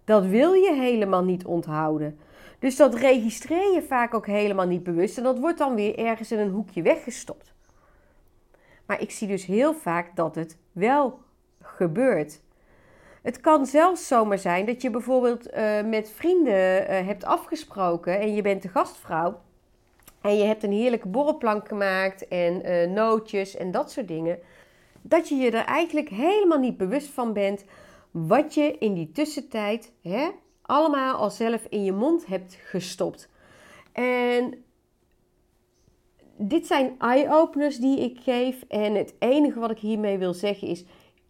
dat 0.05 0.26
wil 0.26 0.53
je 0.53 0.73
helemaal 0.73 1.25
niet 1.25 1.45
onthouden. 1.45 2.19
Dus 2.64 2.76
dat 2.76 2.94
registreer 2.94 3.73
je 3.73 3.83
vaak 3.83 4.14
ook 4.14 4.26
helemaal 4.26 4.66
niet 4.66 4.83
bewust 4.83 5.18
en 5.18 5.25
dat 5.25 5.38
wordt 5.38 5.59
dan 5.59 5.75
weer 5.75 5.99
ergens 5.99 6.33
in 6.33 6.38
een 6.38 6.50
hoekje 6.50 6.83
weggestopt. 6.83 7.52
Maar 8.87 9.00
ik 9.00 9.11
zie 9.11 9.28
dus 9.28 9.47
heel 9.47 9.75
vaak 9.75 10.16
dat 10.16 10.35
het 10.35 10.59
wel 10.73 11.18
gebeurt. 11.62 12.40
Het 13.23 13.40
kan 13.40 13.66
zelfs 13.66 14.06
zomaar 14.06 14.38
zijn 14.38 14.66
dat 14.66 14.83
je 14.83 14.90
bijvoorbeeld 14.90 15.52
uh, 15.52 15.83
met 15.83 16.11
vrienden 16.11 16.83
uh, 16.83 17.06
hebt 17.06 17.25
afgesproken 17.25 18.21
en 18.21 18.35
je 18.35 18.42
bent 18.42 18.62
de 18.62 18.68
gastvrouw. 18.68 19.40
En 20.21 20.37
je 20.37 20.44
hebt 20.44 20.62
een 20.62 20.73
heerlijke 20.73 21.09
borrelplank 21.09 21.68
gemaakt 21.68 22.28
en 22.28 22.71
uh, 22.71 22.90
nootjes 22.90 23.56
en 23.56 23.71
dat 23.71 23.90
soort 23.90 24.09
dingen. 24.09 24.38
Dat 25.02 25.28
je 25.28 25.35
je 25.35 25.50
er 25.50 25.64
eigenlijk 25.64 26.09
helemaal 26.09 26.59
niet 26.59 26.76
bewust 26.76 27.09
van 27.09 27.33
bent 27.33 27.64
wat 28.11 28.54
je 28.54 28.78
in 28.78 28.94
die 28.94 29.12
tussentijd 29.12 29.92
hè, 30.02 30.28
allemaal 30.66 31.14
al 31.14 31.30
zelf 31.30 31.66
in 31.68 31.85
je 31.85 31.92
mond 31.92 32.26
hebt 32.26 32.54
gestopt. 32.54 33.28
En 33.92 34.64
dit 36.37 36.66
zijn 36.66 36.94
eye-openers 36.99 37.76
die 37.76 38.00
ik 38.00 38.21
geef. 38.21 38.64
En 38.68 38.94
het 38.94 39.14
enige 39.18 39.61
wat 39.61 39.71
ik 39.71 39.78
hiermee 39.78 40.18
wil 40.18 40.35
zeggen 40.35 40.68
is: 40.68 40.85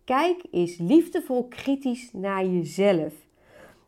kijk 0.04 0.42
eens 0.50 0.76
liefdevol 0.78 1.48
kritisch 1.48 2.10
naar 2.12 2.46
jezelf. 2.46 3.12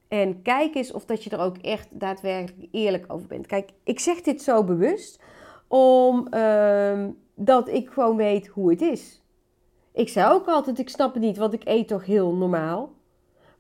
En 0.09 0.43
kijk 0.43 0.75
eens 0.75 0.93
of 0.93 1.05
dat 1.05 1.25
je 1.25 1.31
er 1.31 1.41
ook 1.41 1.57
echt 1.57 1.89
daadwerkelijk 1.91 2.69
eerlijk 2.71 3.05
over 3.09 3.27
bent. 3.27 3.47
Kijk, 3.47 3.71
ik 3.85 4.01
zeg 4.01 4.21
dit 4.21 4.43
zo 4.43 4.65
bewust 4.65 5.21
omdat 5.69 7.69
ehm, 7.69 7.77
ik 7.77 7.91
gewoon 7.91 8.17
weet 8.17 8.47
hoe 8.47 8.71
het 8.71 8.81
is. 8.81 9.23
Ik 9.93 10.09
zei 10.09 10.33
ook 10.33 10.47
altijd, 10.47 10.79
ik 10.79 10.89
snap 10.89 11.15
het 11.15 11.23
niet, 11.23 11.37
want 11.37 11.53
ik 11.53 11.65
eet 11.65 11.89
toch 11.89 12.05
heel 12.05 12.35
normaal. 12.35 12.93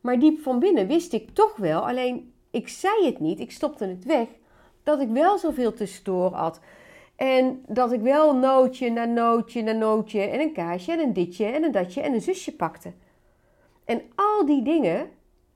Maar 0.06 0.18
diep 0.18 0.40
van 0.40 0.58
binnen 0.58 0.86
wist 0.86 1.12
ik 1.12 1.30
toch 1.30 1.56
wel, 1.56 1.88
alleen 1.88 2.32
ik 2.50 2.68
zei 2.68 3.06
het 3.06 3.20
niet, 3.20 3.40
ik 3.40 3.50
stopte 3.50 3.84
het 3.84 4.04
weg, 4.04 4.28
dat 4.82 5.00
ik 5.00 5.08
wel 5.08 5.38
zoveel 5.38 5.72
tussendoor 5.72 6.32
had. 6.32 6.60
En 7.16 7.62
dat 7.68 7.92
ik 7.92 8.00
wel 8.00 8.36
nootje 8.36 8.90
na 8.90 9.04
nootje 9.04 9.62
na 9.62 9.72
nootje 9.72 10.20
en 10.20 10.40
een 10.40 10.52
kaasje 10.52 10.92
en 10.92 10.98
een 10.98 11.12
ditje 11.12 11.44
en 11.44 11.62
een 11.62 11.72
datje 11.72 12.00
en 12.00 12.12
een 12.12 12.20
zusje 12.20 12.56
pakte. 12.56 12.92
En 13.84 14.02
al 14.14 14.46
die 14.46 14.62
dingen 14.62 15.10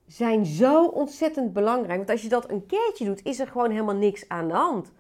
zijn 0.07 0.47
zo 0.47 0.87
ontzettend 0.87 1.53
belangrijk. 1.53 1.97
Want 1.97 2.11
als 2.11 2.23
je 2.23 2.29
dat 2.29 2.51
een 2.51 2.67
keertje 2.67 3.05
doet, 3.05 3.25
is 3.25 3.39
er 3.39 3.47
gewoon 3.47 3.71
helemaal 3.71 3.95
niks 3.95 4.29
aan 4.29 4.49
de 4.49 4.55
hand. 4.55 4.93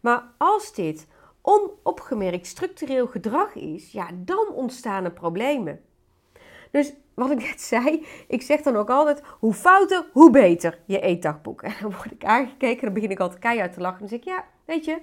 Maar 0.00 0.22
als 0.38 0.74
dit 0.74 1.06
onopgemerkt 1.42 2.46
structureel 2.46 3.06
gedrag 3.06 3.54
is, 3.54 3.92
ja, 3.92 4.08
dan 4.14 4.48
ontstaan 4.52 5.04
er 5.04 5.12
problemen. 5.12 5.80
Dus 6.70 6.92
wat 7.14 7.30
ik 7.30 7.38
net 7.38 7.60
zei, 7.60 8.06
ik 8.28 8.42
zeg 8.42 8.60
dan 8.60 8.76
ook 8.76 8.90
altijd: 8.90 9.22
hoe 9.38 9.54
fouter, 9.54 10.06
hoe 10.12 10.30
beter 10.30 10.78
je 10.86 11.00
eetdagboek. 11.00 11.62
En 11.62 11.74
dan 11.80 11.90
word 11.90 12.12
ik 12.12 12.24
aangekeken, 12.24 12.84
dan 12.84 12.94
begin 12.94 13.10
ik 13.10 13.20
altijd 13.20 13.40
keihard 13.40 13.72
te 13.72 13.80
lachen. 13.80 13.98
Dan 13.98 14.08
zeg 14.08 14.18
ik: 14.18 14.24
ja, 14.24 14.44
weet 14.64 14.84
je, 14.84 14.98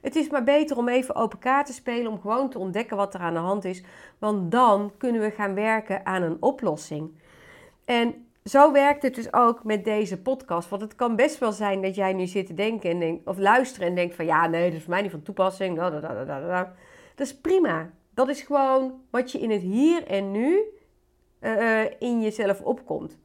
het 0.00 0.16
is 0.16 0.28
maar 0.28 0.44
beter 0.44 0.76
om 0.76 0.88
even 0.88 1.14
open 1.14 1.38
kaart 1.38 1.66
te 1.66 1.72
spelen, 1.72 2.10
om 2.10 2.20
gewoon 2.20 2.50
te 2.50 2.58
ontdekken 2.58 2.96
wat 2.96 3.14
er 3.14 3.20
aan 3.20 3.34
de 3.34 3.40
hand 3.40 3.64
is. 3.64 3.82
Want 4.18 4.52
dan 4.52 4.92
kunnen 4.98 5.20
we 5.20 5.30
gaan 5.30 5.54
werken 5.54 6.06
aan 6.06 6.22
een 6.22 6.36
oplossing. 6.40 7.18
En 7.84 8.26
zo 8.44 8.72
werkt 8.72 9.02
het 9.02 9.14
dus 9.14 9.32
ook 9.32 9.64
met 9.64 9.84
deze 9.84 10.22
podcast. 10.22 10.68
Want 10.68 10.82
het 10.82 10.94
kan 10.94 11.16
best 11.16 11.38
wel 11.38 11.52
zijn 11.52 11.82
dat 11.82 11.94
jij 11.94 12.12
nu 12.12 12.26
zit 12.26 12.46
te 12.46 12.54
denken 12.54 12.90
en 12.90 12.98
denkt, 12.98 13.26
of 13.26 13.38
luisteren 13.38 13.88
en 13.88 13.94
denkt 13.94 14.14
van 14.14 14.24
ja, 14.24 14.46
nee, 14.46 14.64
dat 14.64 14.72
is 14.72 14.82
voor 14.82 14.92
mij 14.92 15.02
niet 15.02 15.10
van 15.10 15.22
toepassing. 15.22 15.78
Dat 15.78 16.36
is 17.16 17.36
prima. 17.36 17.90
Dat 18.14 18.28
is 18.28 18.42
gewoon 18.42 19.00
wat 19.10 19.32
je 19.32 19.38
in 19.38 19.50
het 19.50 19.62
hier 19.62 20.06
en 20.06 20.30
nu 20.30 20.62
uh, 21.40 21.84
in 21.98 22.20
jezelf 22.20 22.60
opkomt. 22.60 23.18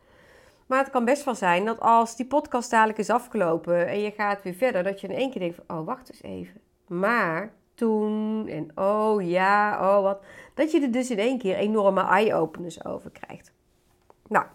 Maar 0.65 0.79
het 0.79 0.89
kan 0.89 1.05
best 1.05 1.23
wel 1.23 1.35
zijn 1.35 1.65
dat 1.65 1.79
als 1.79 2.15
die 2.15 2.25
podcast 2.25 2.71
dadelijk 2.71 2.97
is 2.97 3.09
afgelopen 3.09 3.87
en 3.87 3.99
je 3.99 4.11
gaat 4.11 4.43
weer 4.43 4.53
verder, 4.53 4.83
dat 4.83 5.01
je 5.01 5.07
in 5.07 5.15
één 5.15 5.31
keer 5.31 5.41
denkt 5.41 5.59
oh, 5.67 5.85
wacht 5.85 6.09
eens 6.09 6.23
even. 6.23 6.61
Maar 6.87 7.53
toen 7.73 8.47
en 8.47 8.71
oh 8.75 9.29
ja, 9.29 9.77
oh 9.79 10.01
wat. 10.01 10.25
Dat 10.53 10.71
je 10.71 10.81
er 10.81 10.91
dus 10.91 11.09
in 11.09 11.19
één 11.19 11.37
keer 11.37 11.55
enorme 11.55 12.01
eye-openers 12.01 12.85
over 12.85 13.11
krijgt. 13.11 13.53
Nou, 14.27 14.45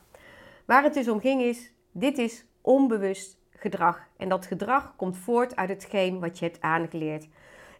waar 0.64 0.82
het 0.82 0.94
dus 0.94 1.08
om 1.08 1.20
ging 1.20 1.42
is, 1.42 1.72
dit 1.92 2.18
is 2.18 2.44
onbewust 2.60 3.38
gedrag. 3.50 4.08
En 4.16 4.28
dat 4.28 4.46
gedrag 4.46 4.96
komt 4.96 5.16
voort 5.16 5.56
uit 5.56 5.68
hetgeen 5.68 6.20
wat 6.20 6.38
je 6.38 6.44
hebt 6.44 6.60
aangeleerd. 6.60 7.28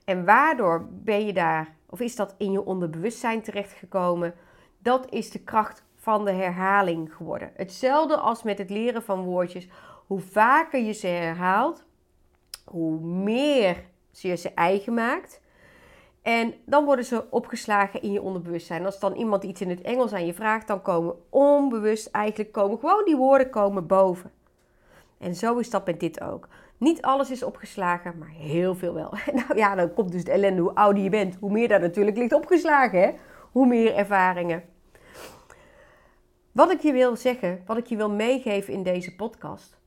En 0.05 0.25
waardoor 0.25 0.87
ben 0.91 1.27
je 1.27 1.33
daar, 1.33 1.75
of 1.87 2.01
is 2.01 2.17
dat 2.17 2.35
in 2.39 2.53
je 2.53 2.65
onderbewustzijn 2.65 3.43
terechtgekomen? 3.43 4.35
Dat 4.83 5.11
is 5.11 5.31
de 5.31 5.39
kracht 5.39 5.85
van 5.97 6.25
de 6.25 6.33
herhaling 6.33 7.15
geworden. 7.15 7.53
Hetzelfde 7.57 8.17
als 8.17 8.43
met 8.43 8.59
het 8.59 8.71
leren 8.71 9.03
van 9.03 9.23
woordjes. 9.23 9.69
Hoe 10.07 10.21
vaker 10.21 10.81
je 10.81 10.93
ze 10.93 11.07
herhaalt, 11.07 11.85
hoe 12.65 13.01
meer 13.01 13.85
je 14.11 14.37
ze 14.37 14.51
eigen 14.55 14.95
maakt. 14.95 15.41
En 16.23 16.55
dan 16.65 16.85
worden 16.85 17.05
ze 17.05 17.31
opgeslagen 17.31 18.03
in 18.03 18.13
je 18.13 18.23
onderbewustzijn. 18.23 18.85
Als 18.85 18.99
dan 18.99 19.15
iemand 19.15 19.43
iets 19.43 19.61
in 19.61 19.71
het 19.71 19.81
Engels 19.81 20.13
aan 20.13 20.27
je 20.27 20.35
vraagt, 20.35 20.67
dan 20.67 20.83
komen 20.83 21.15
onbewust 21.29 22.07
eigenlijk 22.07 22.53
komen 22.53 22.79
gewoon 22.79 23.05
die 23.05 23.17
woorden 23.17 23.51
komen 23.51 23.87
boven. 23.87 24.33
En 25.19 25.35
zo 25.35 25.59
is 25.59 25.71
dat 25.71 25.87
met 25.87 26.01
dit 26.01 26.21
ook. 26.21 26.49
Niet 26.77 27.03
alles 27.03 27.31
is 27.31 27.43
opgeslagen, 27.43 28.19
maar 28.19 28.29
heel 28.29 28.75
veel 28.75 28.95
wel. 28.95 29.13
Nou 29.47 29.57
ja, 29.57 29.75
dan 29.75 29.95
komt 29.95 30.13
dus 30.13 30.25
de 30.25 30.31
ellende 30.33 30.63
hoe 30.63 30.75
ouder 30.75 31.03
je 31.03 31.11
bent, 31.11 31.37
hoe 31.41 31.51
meer 31.51 31.69
daar 31.69 31.81
natuurlijk 31.81 32.17
ligt 32.17 32.33
opgeslagen. 32.33 33.01
Hè? 33.01 33.11
Hoe 33.53 33.67
meer 33.67 33.95
ervaringen. 33.95 34.65
Wat 36.53 36.71
ik 36.71 36.81
je 36.81 36.93
wil 36.93 37.17
zeggen, 37.17 37.63
wat 37.67 37.77
ik 37.77 37.87
je 37.87 37.97
wil 37.97 38.11
meegeven 38.11 38.73
in 38.73 38.83
deze 38.83 39.15
podcast. 39.15 39.79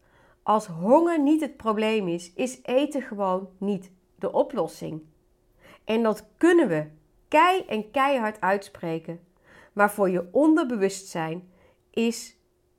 Als 0.43 0.67
honger 0.67 1.19
niet 1.19 1.41
het 1.41 1.57
probleem 1.57 2.07
is, 2.07 2.33
is 2.33 2.59
eten 2.63 3.01
gewoon 3.01 3.49
niet 3.57 3.91
de 4.15 4.31
oplossing. 4.31 5.01
En 5.83 6.03
dat 6.03 6.27
kunnen 6.37 6.67
we 6.67 6.87
kei 7.27 7.65
en 7.67 7.91
keihard 7.91 8.41
uitspreken. 8.41 9.19
Maar 9.73 9.91
voor 9.91 10.09
je 10.09 10.27
onderbewustzijn 10.31 11.49
is 11.89 12.37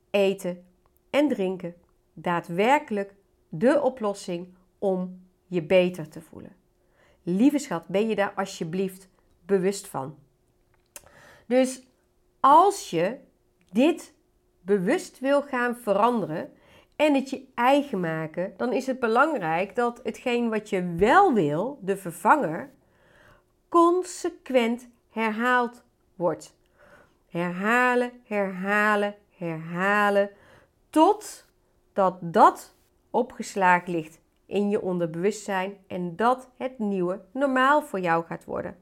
eten 0.09 0.65
en 1.09 1.27
drinken 1.27 1.75
daadwerkelijk 2.13 3.13
de 3.49 3.81
oplossing 3.81 4.53
om 4.79 5.19
je 5.47 5.63
beter 5.63 6.09
te 6.09 6.21
voelen. 6.21 6.55
Lieve 7.23 7.57
schat, 7.57 7.87
ben 7.87 8.07
je 8.07 8.15
daar 8.15 8.33
alsjeblieft 8.35 9.09
bewust 9.45 9.87
van. 9.87 10.15
Dus 11.45 11.87
als 12.39 12.89
je 12.89 13.17
dit 13.71 14.13
bewust 14.61 15.19
wil 15.19 15.41
gaan 15.41 15.75
veranderen 15.75 16.53
en 16.95 17.13
het 17.13 17.29
je 17.29 17.47
eigen 17.55 17.99
maken, 17.99 18.53
dan 18.57 18.73
is 18.73 18.87
het 18.87 18.99
belangrijk 18.99 19.75
dat 19.75 19.99
hetgeen 20.03 20.49
wat 20.49 20.69
je 20.69 20.93
wel 20.97 21.33
wil, 21.33 21.79
de 21.81 21.97
vervanger, 21.97 22.73
consequent 23.69 24.89
herhaald 25.09 25.83
wordt. 26.15 26.57
Herhalen, 27.29 28.11
herhalen, 28.23 29.15
herhalen, 29.37 30.29
tot 30.89 31.45
dat 31.93 32.17
dat 32.21 32.75
opgeslagen 33.09 33.91
ligt 33.91 34.19
in 34.45 34.69
je 34.69 34.81
onderbewustzijn 34.81 35.77
en 35.87 36.15
dat 36.15 36.49
het 36.57 36.79
nieuwe 36.79 37.21
normaal 37.31 37.81
voor 37.81 37.99
jou 37.99 38.25
gaat 38.25 38.45
worden. 38.45 38.77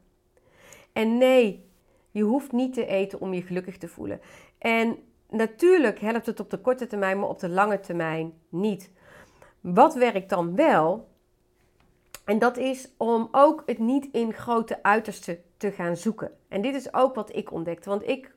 En 0.93 1.17
nee, 1.17 1.71
je 2.13 2.23
hoeft 2.23 2.51
niet 2.51 2.73
te 2.73 2.85
eten 2.85 3.19
om 3.19 3.33
je 3.33 3.41
gelukkig 3.41 3.77
te 3.77 3.87
voelen. 3.87 4.21
En 4.57 4.97
natuurlijk 5.29 5.99
helpt 5.99 6.25
het 6.25 6.39
op 6.39 6.49
de 6.49 6.57
korte 6.57 6.87
termijn, 6.87 7.19
maar 7.19 7.29
op 7.29 7.39
de 7.39 7.49
lange 7.49 7.79
termijn 7.79 8.33
niet. 8.49 8.91
Wat 9.61 9.93
werkt 9.93 10.29
dan 10.29 10.55
wel? 10.55 11.07
En 12.25 12.39
dat 12.39 12.57
is 12.57 12.89
om 12.97 13.27
ook 13.31 13.63
het 13.65 13.79
niet 13.79 14.07
in 14.11 14.33
grote 14.33 14.83
uitersten 14.83 15.43
te 15.57 15.71
gaan 15.71 15.97
zoeken. 15.97 16.31
En 16.47 16.61
dit 16.61 16.75
is 16.75 16.93
ook 16.93 17.15
wat 17.15 17.35
ik 17.35 17.51
ontdekte. 17.51 17.89
Want 17.89 18.07
ik 18.07 18.35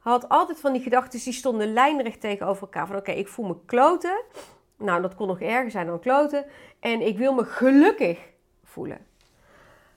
had 0.00 0.28
altijd 0.28 0.60
van 0.60 0.72
die 0.72 0.82
gedachten, 0.82 1.20
die 1.22 1.32
stonden 1.32 1.72
lijnrecht 1.72 2.20
tegenover 2.20 2.62
elkaar. 2.62 2.86
Van 2.86 2.96
oké, 2.96 3.10
ik 3.10 3.28
voel 3.28 3.46
me 3.46 3.56
kloten. 3.64 4.22
Nou, 4.76 5.02
dat 5.02 5.14
kon 5.14 5.26
nog 5.26 5.40
erger 5.40 5.70
zijn 5.70 5.86
dan 5.86 6.00
kloten. 6.00 6.46
En 6.80 7.00
ik 7.00 7.18
wil 7.18 7.34
me 7.34 7.44
gelukkig 7.44 8.18
voelen. 8.64 9.06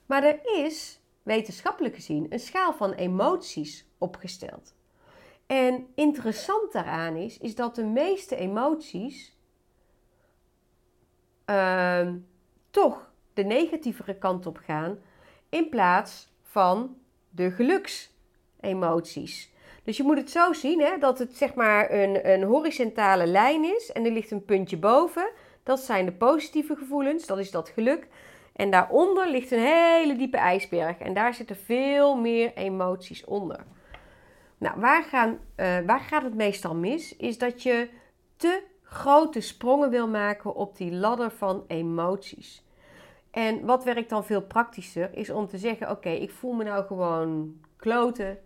Maar 0.06 0.24
er 0.24 0.40
is, 0.42 0.99
wetenschappelijk 1.22 1.94
gezien, 1.94 2.26
een 2.28 2.40
schaal 2.40 2.74
van 2.74 2.92
emoties 2.92 3.86
opgesteld. 3.98 4.74
En 5.46 5.86
interessant 5.94 6.72
daaraan 6.72 7.16
is, 7.16 7.38
is 7.38 7.54
dat 7.54 7.74
de 7.74 7.84
meeste 7.84 8.36
emoties 8.36 9.38
ehm, 11.44 12.16
toch 12.70 13.10
de 13.34 13.42
negatievere 13.42 14.18
kant 14.18 14.46
op 14.46 14.56
gaan 14.56 14.98
in 15.48 15.68
plaats 15.68 16.32
van 16.42 16.96
de 17.30 17.50
geluksemoties. 17.50 19.52
Dus 19.82 19.96
je 19.96 20.02
moet 20.02 20.16
het 20.16 20.30
zo 20.30 20.52
zien 20.52 20.80
hè, 20.80 20.98
dat 20.98 21.18
het 21.18 21.36
zeg 21.36 21.54
maar 21.54 21.92
een, 21.92 22.30
een 22.30 22.42
horizontale 22.42 23.26
lijn 23.26 23.64
is 23.64 23.92
en 23.92 24.04
er 24.04 24.12
ligt 24.12 24.30
een 24.30 24.44
puntje 24.44 24.76
boven. 24.76 25.30
Dat 25.62 25.80
zijn 25.80 26.04
de 26.04 26.12
positieve 26.12 26.76
gevoelens, 26.76 27.26
dat 27.26 27.38
is 27.38 27.50
dat 27.50 27.68
geluk. 27.68 28.06
En 28.60 28.70
daaronder 28.70 29.30
ligt 29.30 29.50
een 29.50 29.58
hele 29.58 30.16
diepe 30.16 30.36
ijsberg 30.36 30.98
en 30.98 31.14
daar 31.14 31.34
zitten 31.34 31.56
veel 31.56 32.16
meer 32.16 32.54
emoties 32.54 33.24
onder. 33.24 33.64
Nou, 34.58 34.80
waar, 34.80 35.02
gaan, 35.02 35.30
uh, 35.30 35.78
waar 35.86 36.00
gaat 36.00 36.22
het 36.22 36.34
meestal 36.34 36.74
mis? 36.74 37.16
Is 37.16 37.38
dat 37.38 37.62
je 37.62 37.88
te 38.36 38.62
grote 38.82 39.40
sprongen 39.40 39.90
wil 39.90 40.08
maken 40.08 40.54
op 40.54 40.76
die 40.76 40.92
ladder 40.92 41.30
van 41.30 41.64
emoties. 41.66 42.64
En 43.30 43.66
wat 43.66 43.84
werkt 43.84 44.10
dan 44.10 44.24
veel 44.24 44.42
praktischer 44.42 45.16
is 45.16 45.30
om 45.30 45.46
te 45.46 45.58
zeggen: 45.58 45.90
Oké, 45.90 46.10
ik 46.10 46.30
voel 46.30 46.52
me 46.52 46.64
nou 46.64 46.84
gewoon 46.84 47.60
kloten. 47.76 48.38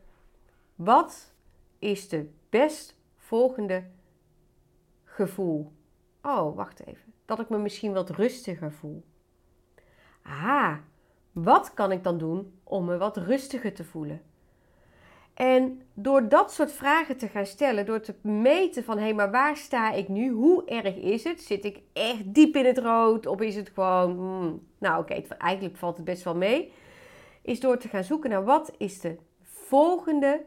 Wat 0.74 1.34
is 1.78 2.08
de 2.08 2.30
best 2.50 2.98
volgende 3.16 3.84
gevoel? 5.04 5.72
Oh, 6.22 6.56
wacht 6.56 6.86
even. 6.86 7.12
Dat 7.24 7.40
ik 7.40 7.48
me 7.48 7.58
misschien 7.58 7.92
wat 7.92 8.10
rustiger 8.10 8.72
voel. 8.72 9.04
Ah, 10.24 10.76
wat 11.32 11.74
kan 11.74 11.92
ik 11.92 12.04
dan 12.04 12.18
doen 12.18 12.58
om 12.64 12.84
me 12.84 12.96
wat 12.96 13.16
rustiger 13.16 13.74
te 13.74 13.84
voelen? 13.84 14.22
En 15.34 15.82
door 15.94 16.28
dat 16.28 16.52
soort 16.52 16.72
vragen 16.72 17.16
te 17.16 17.28
gaan 17.28 17.46
stellen, 17.46 17.86
door 17.86 18.00
te 18.00 18.14
meten 18.22 18.84
van 18.84 18.96
hé, 18.96 19.02
hey, 19.02 19.14
maar 19.14 19.30
waar 19.30 19.56
sta 19.56 19.92
ik 19.92 20.08
nu? 20.08 20.30
Hoe 20.30 20.64
erg 20.64 20.96
is 20.96 21.24
het? 21.24 21.40
Zit 21.40 21.64
ik 21.64 21.80
echt 21.92 22.34
diep 22.34 22.56
in 22.56 22.64
het 22.64 22.78
rood? 22.78 23.26
Of 23.26 23.40
is 23.40 23.56
het 23.56 23.70
gewoon, 23.74 24.16
hmm, 24.16 24.66
nou 24.78 25.00
oké, 25.00 25.22
eigenlijk 25.38 25.76
valt 25.76 25.96
het 25.96 26.04
best 26.04 26.22
wel 26.22 26.36
mee. 26.36 26.72
Is 27.42 27.60
door 27.60 27.78
te 27.78 27.88
gaan 27.88 28.04
zoeken 28.04 28.30
naar 28.30 28.44
wat 28.44 28.72
is 28.78 29.00
de 29.00 29.16
volgende 29.42 30.44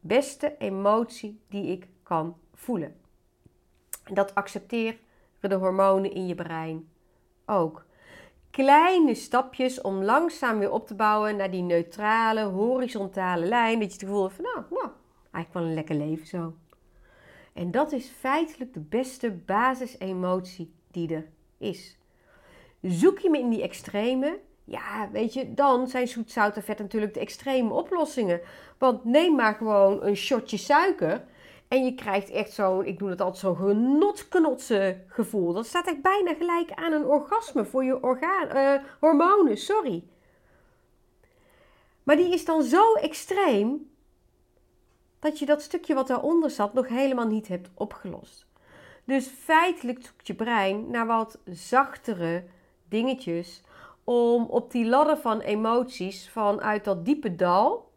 beste 0.00 0.54
emotie 0.58 1.40
die 1.48 1.66
ik 1.66 1.86
kan 2.02 2.36
voelen. 2.54 2.96
En 4.04 4.14
dat 4.14 4.34
accepteren 4.34 4.98
de 5.40 5.54
hormonen 5.54 6.12
in 6.12 6.26
je 6.26 6.34
brein 6.34 6.88
ook 7.46 7.84
kleine 8.54 9.14
stapjes 9.14 9.80
om 9.80 10.02
langzaam 10.02 10.58
weer 10.58 10.70
op 10.70 10.86
te 10.86 10.94
bouwen 10.94 11.36
naar 11.36 11.50
die 11.50 11.62
neutrale, 11.62 12.42
horizontale 12.42 13.46
lijn. 13.46 13.78
Dat 13.78 13.86
je 13.86 13.92
het 13.92 14.02
gevoel 14.02 14.22
hebt 14.22 14.34
van, 14.34 14.44
nou, 14.44 14.64
nou, 14.70 14.90
eigenlijk 15.30 15.52
wel 15.52 15.62
een 15.62 15.74
lekker 15.74 15.94
leven 15.94 16.26
zo. 16.26 16.54
En 17.52 17.70
dat 17.70 17.92
is 17.92 18.08
feitelijk 18.18 18.74
de 18.74 18.80
beste 18.80 19.30
basisemotie 19.30 20.74
die 20.90 21.14
er 21.14 21.26
is. 21.58 21.98
Zoek 22.82 23.18
je 23.18 23.30
me 23.30 23.38
in 23.38 23.50
die 23.50 23.62
extreme, 23.62 24.38
ja, 24.64 25.08
weet 25.12 25.32
je, 25.32 25.54
dan 25.54 25.88
zijn 25.88 26.08
zoet, 26.08 26.30
zout 26.30 26.56
en 26.56 26.62
vet 26.62 26.78
natuurlijk 26.78 27.14
de 27.14 27.20
extreme 27.20 27.72
oplossingen. 27.72 28.40
Want 28.78 29.04
neem 29.04 29.34
maar 29.34 29.54
gewoon 29.54 30.04
een 30.04 30.16
shotje 30.16 30.56
suiker 30.56 31.24
en 31.74 31.84
je 31.84 31.94
krijgt 31.94 32.30
echt 32.30 32.52
zo'n, 32.52 32.86
ik 32.86 33.00
noem 33.00 33.10
het 33.10 33.20
altijd 33.20 33.40
zo'n 33.40 33.56
genotknotse 33.56 35.00
gevoel. 35.08 35.52
Dat 35.52 35.66
staat 35.66 35.86
echt 35.86 36.02
bijna 36.02 36.34
gelijk 36.34 36.72
aan 36.72 36.92
een 36.92 37.06
orgasme 37.06 37.64
voor 37.64 37.84
je 37.84 38.02
orgaan, 38.02 38.56
uh, 38.56 38.82
hormonen, 39.00 39.56
sorry. 39.56 40.04
Maar 42.02 42.16
die 42.16 42.32
is 42.32 42.44
dan 42.44 42.62
zo 42.62 42.94
extreem 42.94 43.90
dat 45.18 45.38
je 45.38 45.46
dat 45.46 45.62
stukje 45.62 45.94
wat 45.94 46.06
daaronder 46.06 46.50
zat 46.50 46.74
nog 46.74 46.88
helemaal 46.88 47.26
niet 47.26 47.48
hebt 47.48 47.70
opgelost. 47.74 48.46
Dus 49.04 49.26
feitelijk 49.26 50.04
zoekt 50.06 50.26
je 50.26 50.34
brein 50.34 50.90
naar 50.90 51.06
wat 51.06 51.38
zachtere 51.44 52.44
dingetjes 52.88 53.62
om 54.04 54.44
op 54.44 54.70
die 54.70 54.86
ladder 54.86 55.16
van 55.16 55.40
emoties 55.40 56.30
vanuit 56.30 56.84
dat 56.84 57.04
diepe 57.04 57.34
dal 57.34 57.92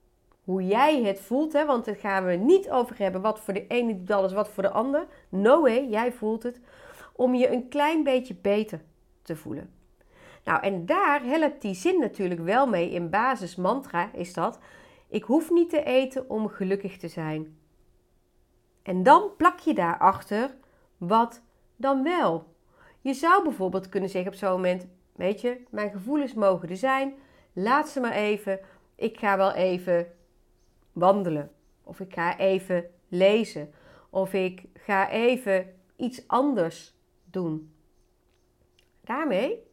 hoe 0.48 0.66
jij 0.66 1.04
het 1.04 1.20
voelt. 1.20 1.54
Hè? 1.54 1.66
Want 1.66 1.86
daar 1.86 1.96
gaan 1.96 2.26
we 2.26 2.34
niet 2.34 2.70
over 2.70 2.98
hebben 2.98 3.22
wat 3.22 3.40
voor 3.40 3.54
de 3.54 3.68
ene 3.68 3.98
doet 3.98 4.12
alles, 4.12 4.34
wat 4.34 4.50
voor 4.50 4.64
de 4.64 4.70
ander. 4.70 5.08
No 5.30 5.62
way, 5.62 5.88
jij 5.90 6.12
voelt 6.12 6.44
het. 6.44 6.60
Om 7.16 7.36
je 7.36 7.52
een 7.52 7.68
klein 7.68 8.04
beetje 8.04 8.36
beter 8.36 8.82
te 9.22 9.36
voelen. 9.36 9.74
Nou, 10.44 10.62
en 10.62 10.86
daar 10.86 11.24
helpt 11.24 11.62
die 11.62 11.74
zin 11.74 12.00
natuurlijk 12.00 12.42
wel 12.42 12.68
mee. 12.68 12.90
In 12.90 13.10
basis 13.10 13.56
mantra 13.56 14.10
is 14.14 14.34
dat: 14.34 14.60
Ik 15.08 15.24
hoef 15.24 15.50
niet 15.50 15.70
te 15.70 15.84
eten 15.84 16.30
om 16.30 16.48
gelukkig 16.48 16.98
te 16.98 17.08
zijn. 17.08 17.58
En 18.84 19.04
dan 19.04 19.30
plak 19.38 19.60
je 19.60 19.74
daarachter 19.74 20.56
wat 20.98 21.42
dan 21.76 22.04
wel. 22.04 22.54
Je 23.02 23.14
zou 23.14 23.44
bijvoorbeeld 23.44 23.90
kunnen 23.90 24.10
zeggen 24.10 24.32
op 24.32 24.38
zo'n 24.38 24.52
moment: 24.52 24.88
Weet 25.16 25.42
je, 25.42 25.64
mijn 25.70 25.92
gevoelens 25.92 26.34
mogen 26.34 26.70
er 26.70 26.78
zijn. 26.78 27.14
Laat 27.54 27.90
ze 27.90 28.00
maar 28.00 28.12
even. 28.12 28.60
Ik 28.96 29.20
ga 29.20 29.38
wel 29.38 29.52
even 29.52 30.16
wandelen. 31.00 31.52
Of 31.84 32.00
ik 32.00 32.14
ga 32.14 32.38
even 32.38 32.90
lezen. 33.08 33.74
Of 34.10 34.34
ik 34.34 34.64
ga 34.74 35.10
even 35.10 35.74
iets 35.96 36.28
anders 36.28 36.94
doen. 37.24 37.72
Daarmee 39.02 39.66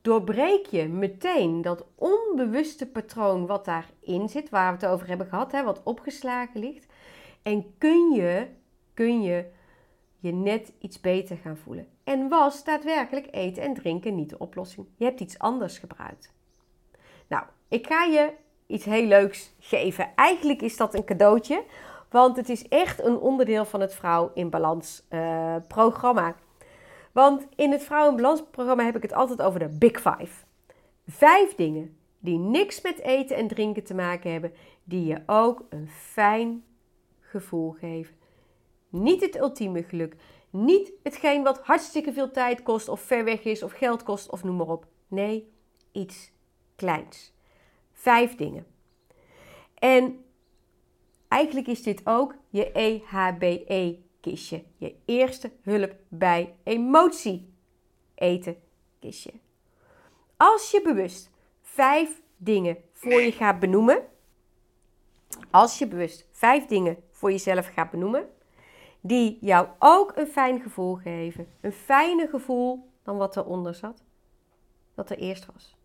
doorbreek 0.00 0.66
je 0.66 0.88
meteen 0.88 1.62
dat 1.62 1.86
onbewuste 1.94 2.86
patroon 2.86 3.46
wat 3.46 3.64
daarin 3.64 4.28
zit, 4.28 4.50
waar 4.50 4.76
we 4.76 4.84
het 4.84 4.92
over 4.92 5.08
hebben 5.08 5.26
gehad, 5.26 5.52
hè, 5.52 5.62
wat 5.62 5.82
opgeslagen 5.82 6.60
ligt. 6.60 6.86
En 7.42 7.74
kun 7.78 8.12
je, 8.12 8.48
kun 8.94 9.22
je 9.22 9.50
je 10.18 10.32
net 10.32 10.72
iets 10.78 11.00
beter 11.00 11.36
gaan 11.36 11.56
voelen. 11.56 11.86
En 12.04 12.28
was 12.28 12.64
daadwerkelijk 12.64 13.28
eten 13.30 13.62
en 13.62 13.74
drinken 13.74 14.14
niet 14.14 14.30
de 14.30 14.38
oplossing. 14.38 14.86
Je 14.96 15.04
hebt 15.04 15.20
iets 15.20 15.38
anders 15.38 15.78
gebruikt. 15.78 16.32
Nou, 17.28 17.44
ik 17.68 17.86
ga 17.86 18.04
je 18.04 18.32
iets 18.66 18.84
heel 18.84 19.06
leuks 19.06 19.54
geven. 19.58 20.12
Eigenlijk 20.14 20.62
is 20.62 20.76
dat 20.76 20.94
een 20.94 21.04
cadeautje, 21.04 21.64
want 22.10 22.36
het 22.36 22.48
is 22.48 22.68
echt 22.68 23.04
een 23.04 23.18
onderdeel 23.18 23.64
van 23.64 23.80
het 23.80 23.94
Vrouw 23.94 24.30
in 24.34 24.50
Balans 24.50 25.06
programma. 25.68 26.36
Want 27.12 27.46
in 27.56 27.72
het 27.72 27.82
Vrouw 27.82 28.08
in 28.08 28.16
Balans 28.16 28.42
programma 28.50 28.84
heb 28.84 28.96
ik 28.96 29.02
het 29.02 29.12
altijd 29.12 29.42
over 29.42 29.58
de 29.58 29.68
Big 29.78 30.00
Five. 30.00 30.44
Vijf 31.06 31.54
dingen 31.54 31.96
die 32.18 32.38
niks 32.38 32.80
met 32.80 33.00
eten 33.00 33.36
en 33.36 33.48
drinken 33.48 33.84
te 33.84 33.94
maken 33.94 34.32
hebben, 34.32 34.52
die 34.84 35.06
je 35.06 35.22
ook 35.26 35.64
een 35.68 35.88
fijn 35.88 36.64
gevoel 37.20 37.70
geven. 37.70 38.14
Niet 38.88 39.20
het 39.20 39.36
ultieme 39.36 39.82
geluk, 39.82 40.16
niet 40.50 40.92
hetgeen 41.02 41.42
wat 41.42 41.60
hartstikke 41.60 42.12
veel 42.12 42.30
tijd 42.30 42.62
kost 42.62 42.88
of 42.88 43.00
ver 43.00 43.24
weg 43.24 43.44
is 43.44 43.62
of 43.62 43.72
geld 43.72 44.02
kost 44.02 44.30
of 44.30 44.44
noem 44.44 44.56
maar 44.56 44.68
op. 44.68 44.86
Nee, 45.08 45.52
iets 45.92 46.32
kleins. 46.76 47.33
Vijf 48.04 48.36
dingen. 48.36 48.66
En 49.74 50.24
eigenlijk 51.28 51.66
is 51.66 51.82
dit 51.82 52.00
ook 52.06 52.34
je 52.48 52.72
EHBE-kistje. 52.72 54.64
Je 54.76 54.94
eerste 55.04 55.50
hulp 55.62 55.94
bij 56.08 56.54
emotie 56.62 57.52
eten 58.14 58.56
kistje. 58.98 59.32
Als 60.36 60.70
je 60.70 60.82
bewust 60.82 61.30
vijf 61.62 62.22
dingen 62.36 62.76
voor 62.92 63.20
je 63.20 63.32
gaat 63.32 63.60
benoemen. 63.60 64.02
Als 65.50 65.78
je 65.78 65.86
bewust 65.86 66.26
vijf 66.30 66.66
dingen 66.66 66.96
voor 67.10 67.30
jezelf 67.30 67.66
gaat 67.66 67.90
benoemen. 67.90 68.28
Die 69.00 69.38
jou 69.40 69.68
ook 69.78 70.16
een 70.16 70.26
fijn 70.26 70.60
gevoel 70.60 70.94
geven. 70.94 71.48
Een 71.60 71.72
fijner 71.72 72.28
gevoel 72.28 72.88
dan 73.02 73.16
wat 73.16 73.36
eronder 73.36 73.74
zat. 73.74 74.02
Wat 74.94 75.10
er 75.10 75.18
eerst 75.18 75.46
was 75.52 75.76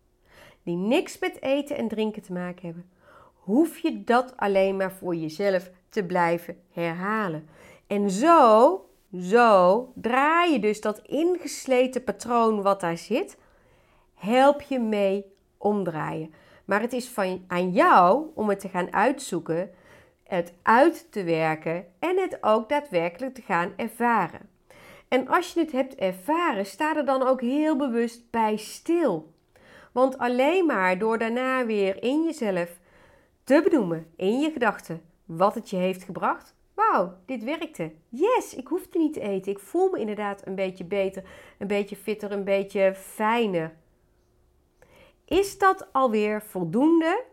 die 0.62 0.76
niks 0.76 1.18
met 1.18 1.42
eten 1.42 1.76
en 1.76 1.88
drinken 1.88 2.22
te 2.22 2.32
maken 2.32 2.66
hebben, 2.66 2.90
hoef 3.34 3.78
je 3.78 4.04
dat 4.04 4.36
alleen 4.36 4.76
maar 4.76 4.92
voor 4.92 5.14
jezelf 5.14 5.70
te 5.88 6.04
blijven 6.04 6.56
herhalen. 6.72 7.48
En 7.86 8.10
zo, 8.10 8.88
zo 9.20 9.92
draai 9.94 10.52
je 10.52 10.58
dus 10.58 10.80
dat 10.80 10.98
ingesleten 10.98 12.04
patroon 12.04 12.62
wat 12.62 12.80
daar 12.80 12.98
zit, 12.98 13.38
help 14.14 14.60
je 14.60 14.78
mee 14.78 15.24
omdraaien. 15.56 16.34
Maar 16.64 16.80
het 16.80 16.92
is 16.92 17.08
van, 17.08 17.44
aan 17.48 17.70
jou 17.70 18.26
om 18.34 18.48
het 18.48 18.60
te 18.60 18.68
gaan 18.68 18.92
uitzoeken, 18.92 19.70
het 20.22 20.52
uit 20.62 21.12
te 21.12 21.24
werken 21.24 21.86
en 21.98 22.18
het 22.18 22.38
ook 22.40 22.68
daadwerkelijk 22.68 23.34
te 23.34 23.42
gaan 23.42 23.72
ervaren. 23.76 24.48
En 25.08 25.28
als 25.28 25.52
je 25.52 25.60
het 25.60 25.72
hebt 25.72 25.94
ervaren, 25.94 26.66
sta 26.66 26.96
er 26.96 27.04
dan 27.04 27.22
ook 27.22 27.40
heel 27.40 27.76
bewust 27.76 28.30
bij 28.30 28.56
stil. 28.56 29.32
Want 29.92 30.18
alleen 30.18 30.66
maar 30.66 30.98
door 30.98 31.18
daarna 31.18 31.66
weer 31.66 32.02
in 32.02 32.24
jezelf 32.24 32.78
te 33.44 33.60
benoemen, 33.64 34.06
in 34.16 34.40
je 34.40 34.50
gedachten, 34.50 35.02
wat 35.24 35.54
het 35.54 35.70
je 35.70 35.76
heeft 35.76 36.02
gebracht. 36.02 36.54
Wauw, 36.74 37.16
dit 37.26 37.44
werkte. 37.44 37.92
Yes, 38.08 38.54
ik 38.54 38.66
hoefde 38.66 38.98
niet 38.98 39.12
te 39.12 39.20
eten. 39.20 39.52
Ik 39.52 39.58
voel 39.58 39.90
me 39.90 39.98
inderdaad 39.98 40.46
een 40.46 40.54
beetje 40.54 40.84
beter, 40.84 41.24
een 41.58 41.66
beetje 41.66 41.96
fitter, 41.96 42.32
een 42.32 42.44
beetje 42.44 42.94
fijner. 42.94 43.74
Is 45.24 45.58
dat 45.58 45.92
alweer 45.92 46.42
voldoende 46.42 47.24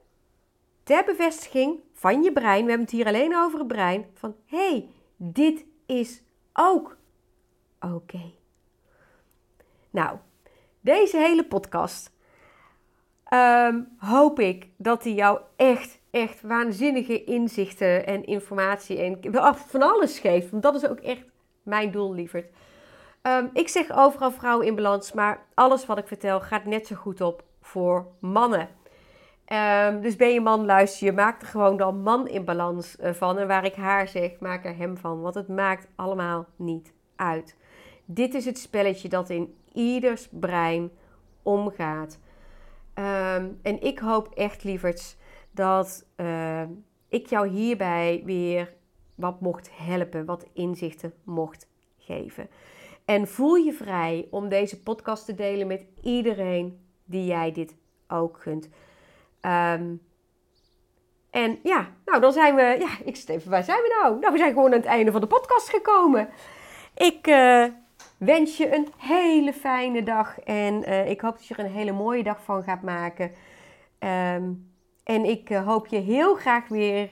ter 0.83 1.03
bevestiging 1.05 1.79
van 1.93 2.23
je 2.23 2.31
brein? 2.31 2.63
We 2.63 2.69
hebben 2.69 2.87
het 2.87 2.95
hier 2.95 3.05
alleen 3.05 3.37
over 3.37 3.59
het 3.59 3.67
brein. 3.67 4.05
Van 4.13 4.35
hé, 4.45 4.69
hey, 4.69 4.89
dit 5.15 5.65
is 5.85 6.21
ook 6.53 6.97
oké. 7.79 8.31
Nou, 9.89 10.17
deze 10.79 11.17
hele 11.17 11.45
podcast 11.45 12.11
ehm, 13.29 13.81
hoop 13.97 14.39
ik 14.39 14.67
dat 14.77 15.03
die 15.03 15.15
jou 15.15 15.39
echt, 15.55 15.99
echt 16.11 16.41
waanzinnige 16.41 17.23
inzichten 17.23 18.05
en 18.05 18.25
informatie 18.25 18.99
en 18.99 19.19
van 19.67 19.81
alles 19.81 20.19
geeft. 20.19 20.49
Want 20.49 20.63
dat 20.63 20.75
is 20.75 20.87
ook 20.87 20.99
echt 20.99 21.23
mijn 21.63 21.91
doel, 21.91 22.13
lieverd. 22.13 22.45
Um, 23.21 23.49
ik 23.53 23.67
zeg 23.67 23.97
overal 23.97 24.31
vrouwen 24.31 24.65
in 24.65 24.75
balans, 24.75 25.11
maar 25.11 25.45
alles 25.53 25.85
wat 25.85 25.97
ik 25.97 26.07
vertel 26.07 26.41
gaat 26.41 26.65
net 26.65 26.87
zo 26.87 26.95
goed 26.95 27.21
op 27.21 27.43
voor 27.61 28.05
mannen. 28.19 28.69
Um, 29.53 30.01
dus 30.01 30.15
ben 30.15 30.33
je 30.33 30.41
man, 30.41 30.65
luister 30.65 31.07
je, 31.07 31.13
maak 31.13 31.41
er 31.41 31.47
gewoon 31.47 31.77
dan 31.77 32.01
man 32.01 32.27
in 32.27 32.45
balans 32.45 32.95
uh, 32.99 33.13
van. 33.13 33.37
En 33.37 33.47
waar 33.47 33.65
ik 33.65 33.75
haar 33.75 34.07
zeg, 34.07 34.39
maak 34.39 34.65
er 34.65 34.77
hem 34.77 34.97
van. 34.97 35.21
Want 35.21 35.35
het 35.35 35.47
maakt 35.47 35.87
allemaal 35.95 36.45
niet 36.55 36.93
uit. 37.15 37.55
Dit 38.05 38.33
is 38.33 38.45
het 38.45 38.57
spelletje 38.57 39.09
dat 39.09 39.29
in 39.29 39.55
ieders 39.73 40.27
brein 40.31 40.91
omgaat. 41.43 42.19
Um, 42.99 43.59
en 43.61 43.81
ik 43.81 43.99
hoop 43.99 44.27
echt, 44.33 44.63
lieverds, 44.63 45.17
dat 45.51 46.05
uh, 46.17 46.63
ik 47.09 47.27
jou 47.27 47.47
hierbij 47.47 48.21
weer 48.25 48.73
wat 49.15 49.41
mocht 49.41 49.69
helpen, 49.71 50.25
wat 50.25 50.45
inzichten 50.53 51.13
mocht 51.23 51.67
geven. 51.97 52.49
En 53.05 53.27
voel 53.27 53.55
je 53.55 53.73
vrij 53.73 54.27
om 54.29 54.49
deze 54.49 54.81
podcast 54.81 55.25
te 55.25 55.35
delen 55.35 55.67
met 55.67 55.85
iedereen 56.01 56.79
die 57.05 57.25
jij 57.25 57.51
dit 57.51 57.75
ook 58.07 58.41
gunt. 58.41 58.69
Um, 59.41 60.01
en 61.29 61.59
ja, 61.63 61.93
nou 62.05 62.21
dan 62.21 62.33
zijn 62.33 62.55
we, 62.55 62.75
ja, 62.79 62.89
ik 63.03 63.15
zit 63.15 63.29
even, 63.29 63.51
waar 63.51 63.63
zijn 63.63 63.81
we 63.81 63.99
nou? 64.01 64.19
Nou, 64.19 64.31
we 64.31 64.37
zijn 64.37 64.53
gewoon 64.53 64.71
aan 64.71 64.79
het 64.79 64.85
einde 64.85 65.11
van 65.11 65.21
de 65.21 65.27
podcast 65.27 65.69
gekomen. 65.69 66.29
Ik 66.95 67.27
uh, 67.27 67.65
wens 68.17 68.57
je 68.57 68.75
een 68.75 68.87
hele 68.97 69.53
fijne 69.53 70.03
dag 70.03 70.39
en 70.39 70.89
uh, 70.89 71.09
ik 71.09 71.21
hoop 71.21 71.37
dat 71.37 71.47
je 71.47 71.55
er 71.55 71.65
een 71.65 71.71
hele 71.71 71.91
mooie 71.91 72.23
dag 72.23 72.43
van 72.43 72.63
gaat 72.63 72.81
maken. 72.81 73.31
Um, 73.99 74.71
en 75.03 75.25
ik 75.25 75.49
uh, 75.49 75.65
hoop 75.67 75.87
je 75.87 75.97
heel 75.97 76.35
graag 76.35 76.67
weer 76.67 77.09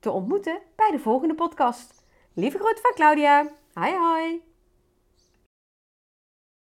te 0.00 0.10
ontmoeten 0.10 0.58
bij 0.76 0.90
de 0.90 0.98
volgende 0.98 1.34
podcast. 1.34 2.04
Lieve 2.34 2.58
groet 2.58 2.80
van 2.80 2.92
Claudia. 2.94 3.48
Hoi 3.72 3.92
hoi. 3.94 4.47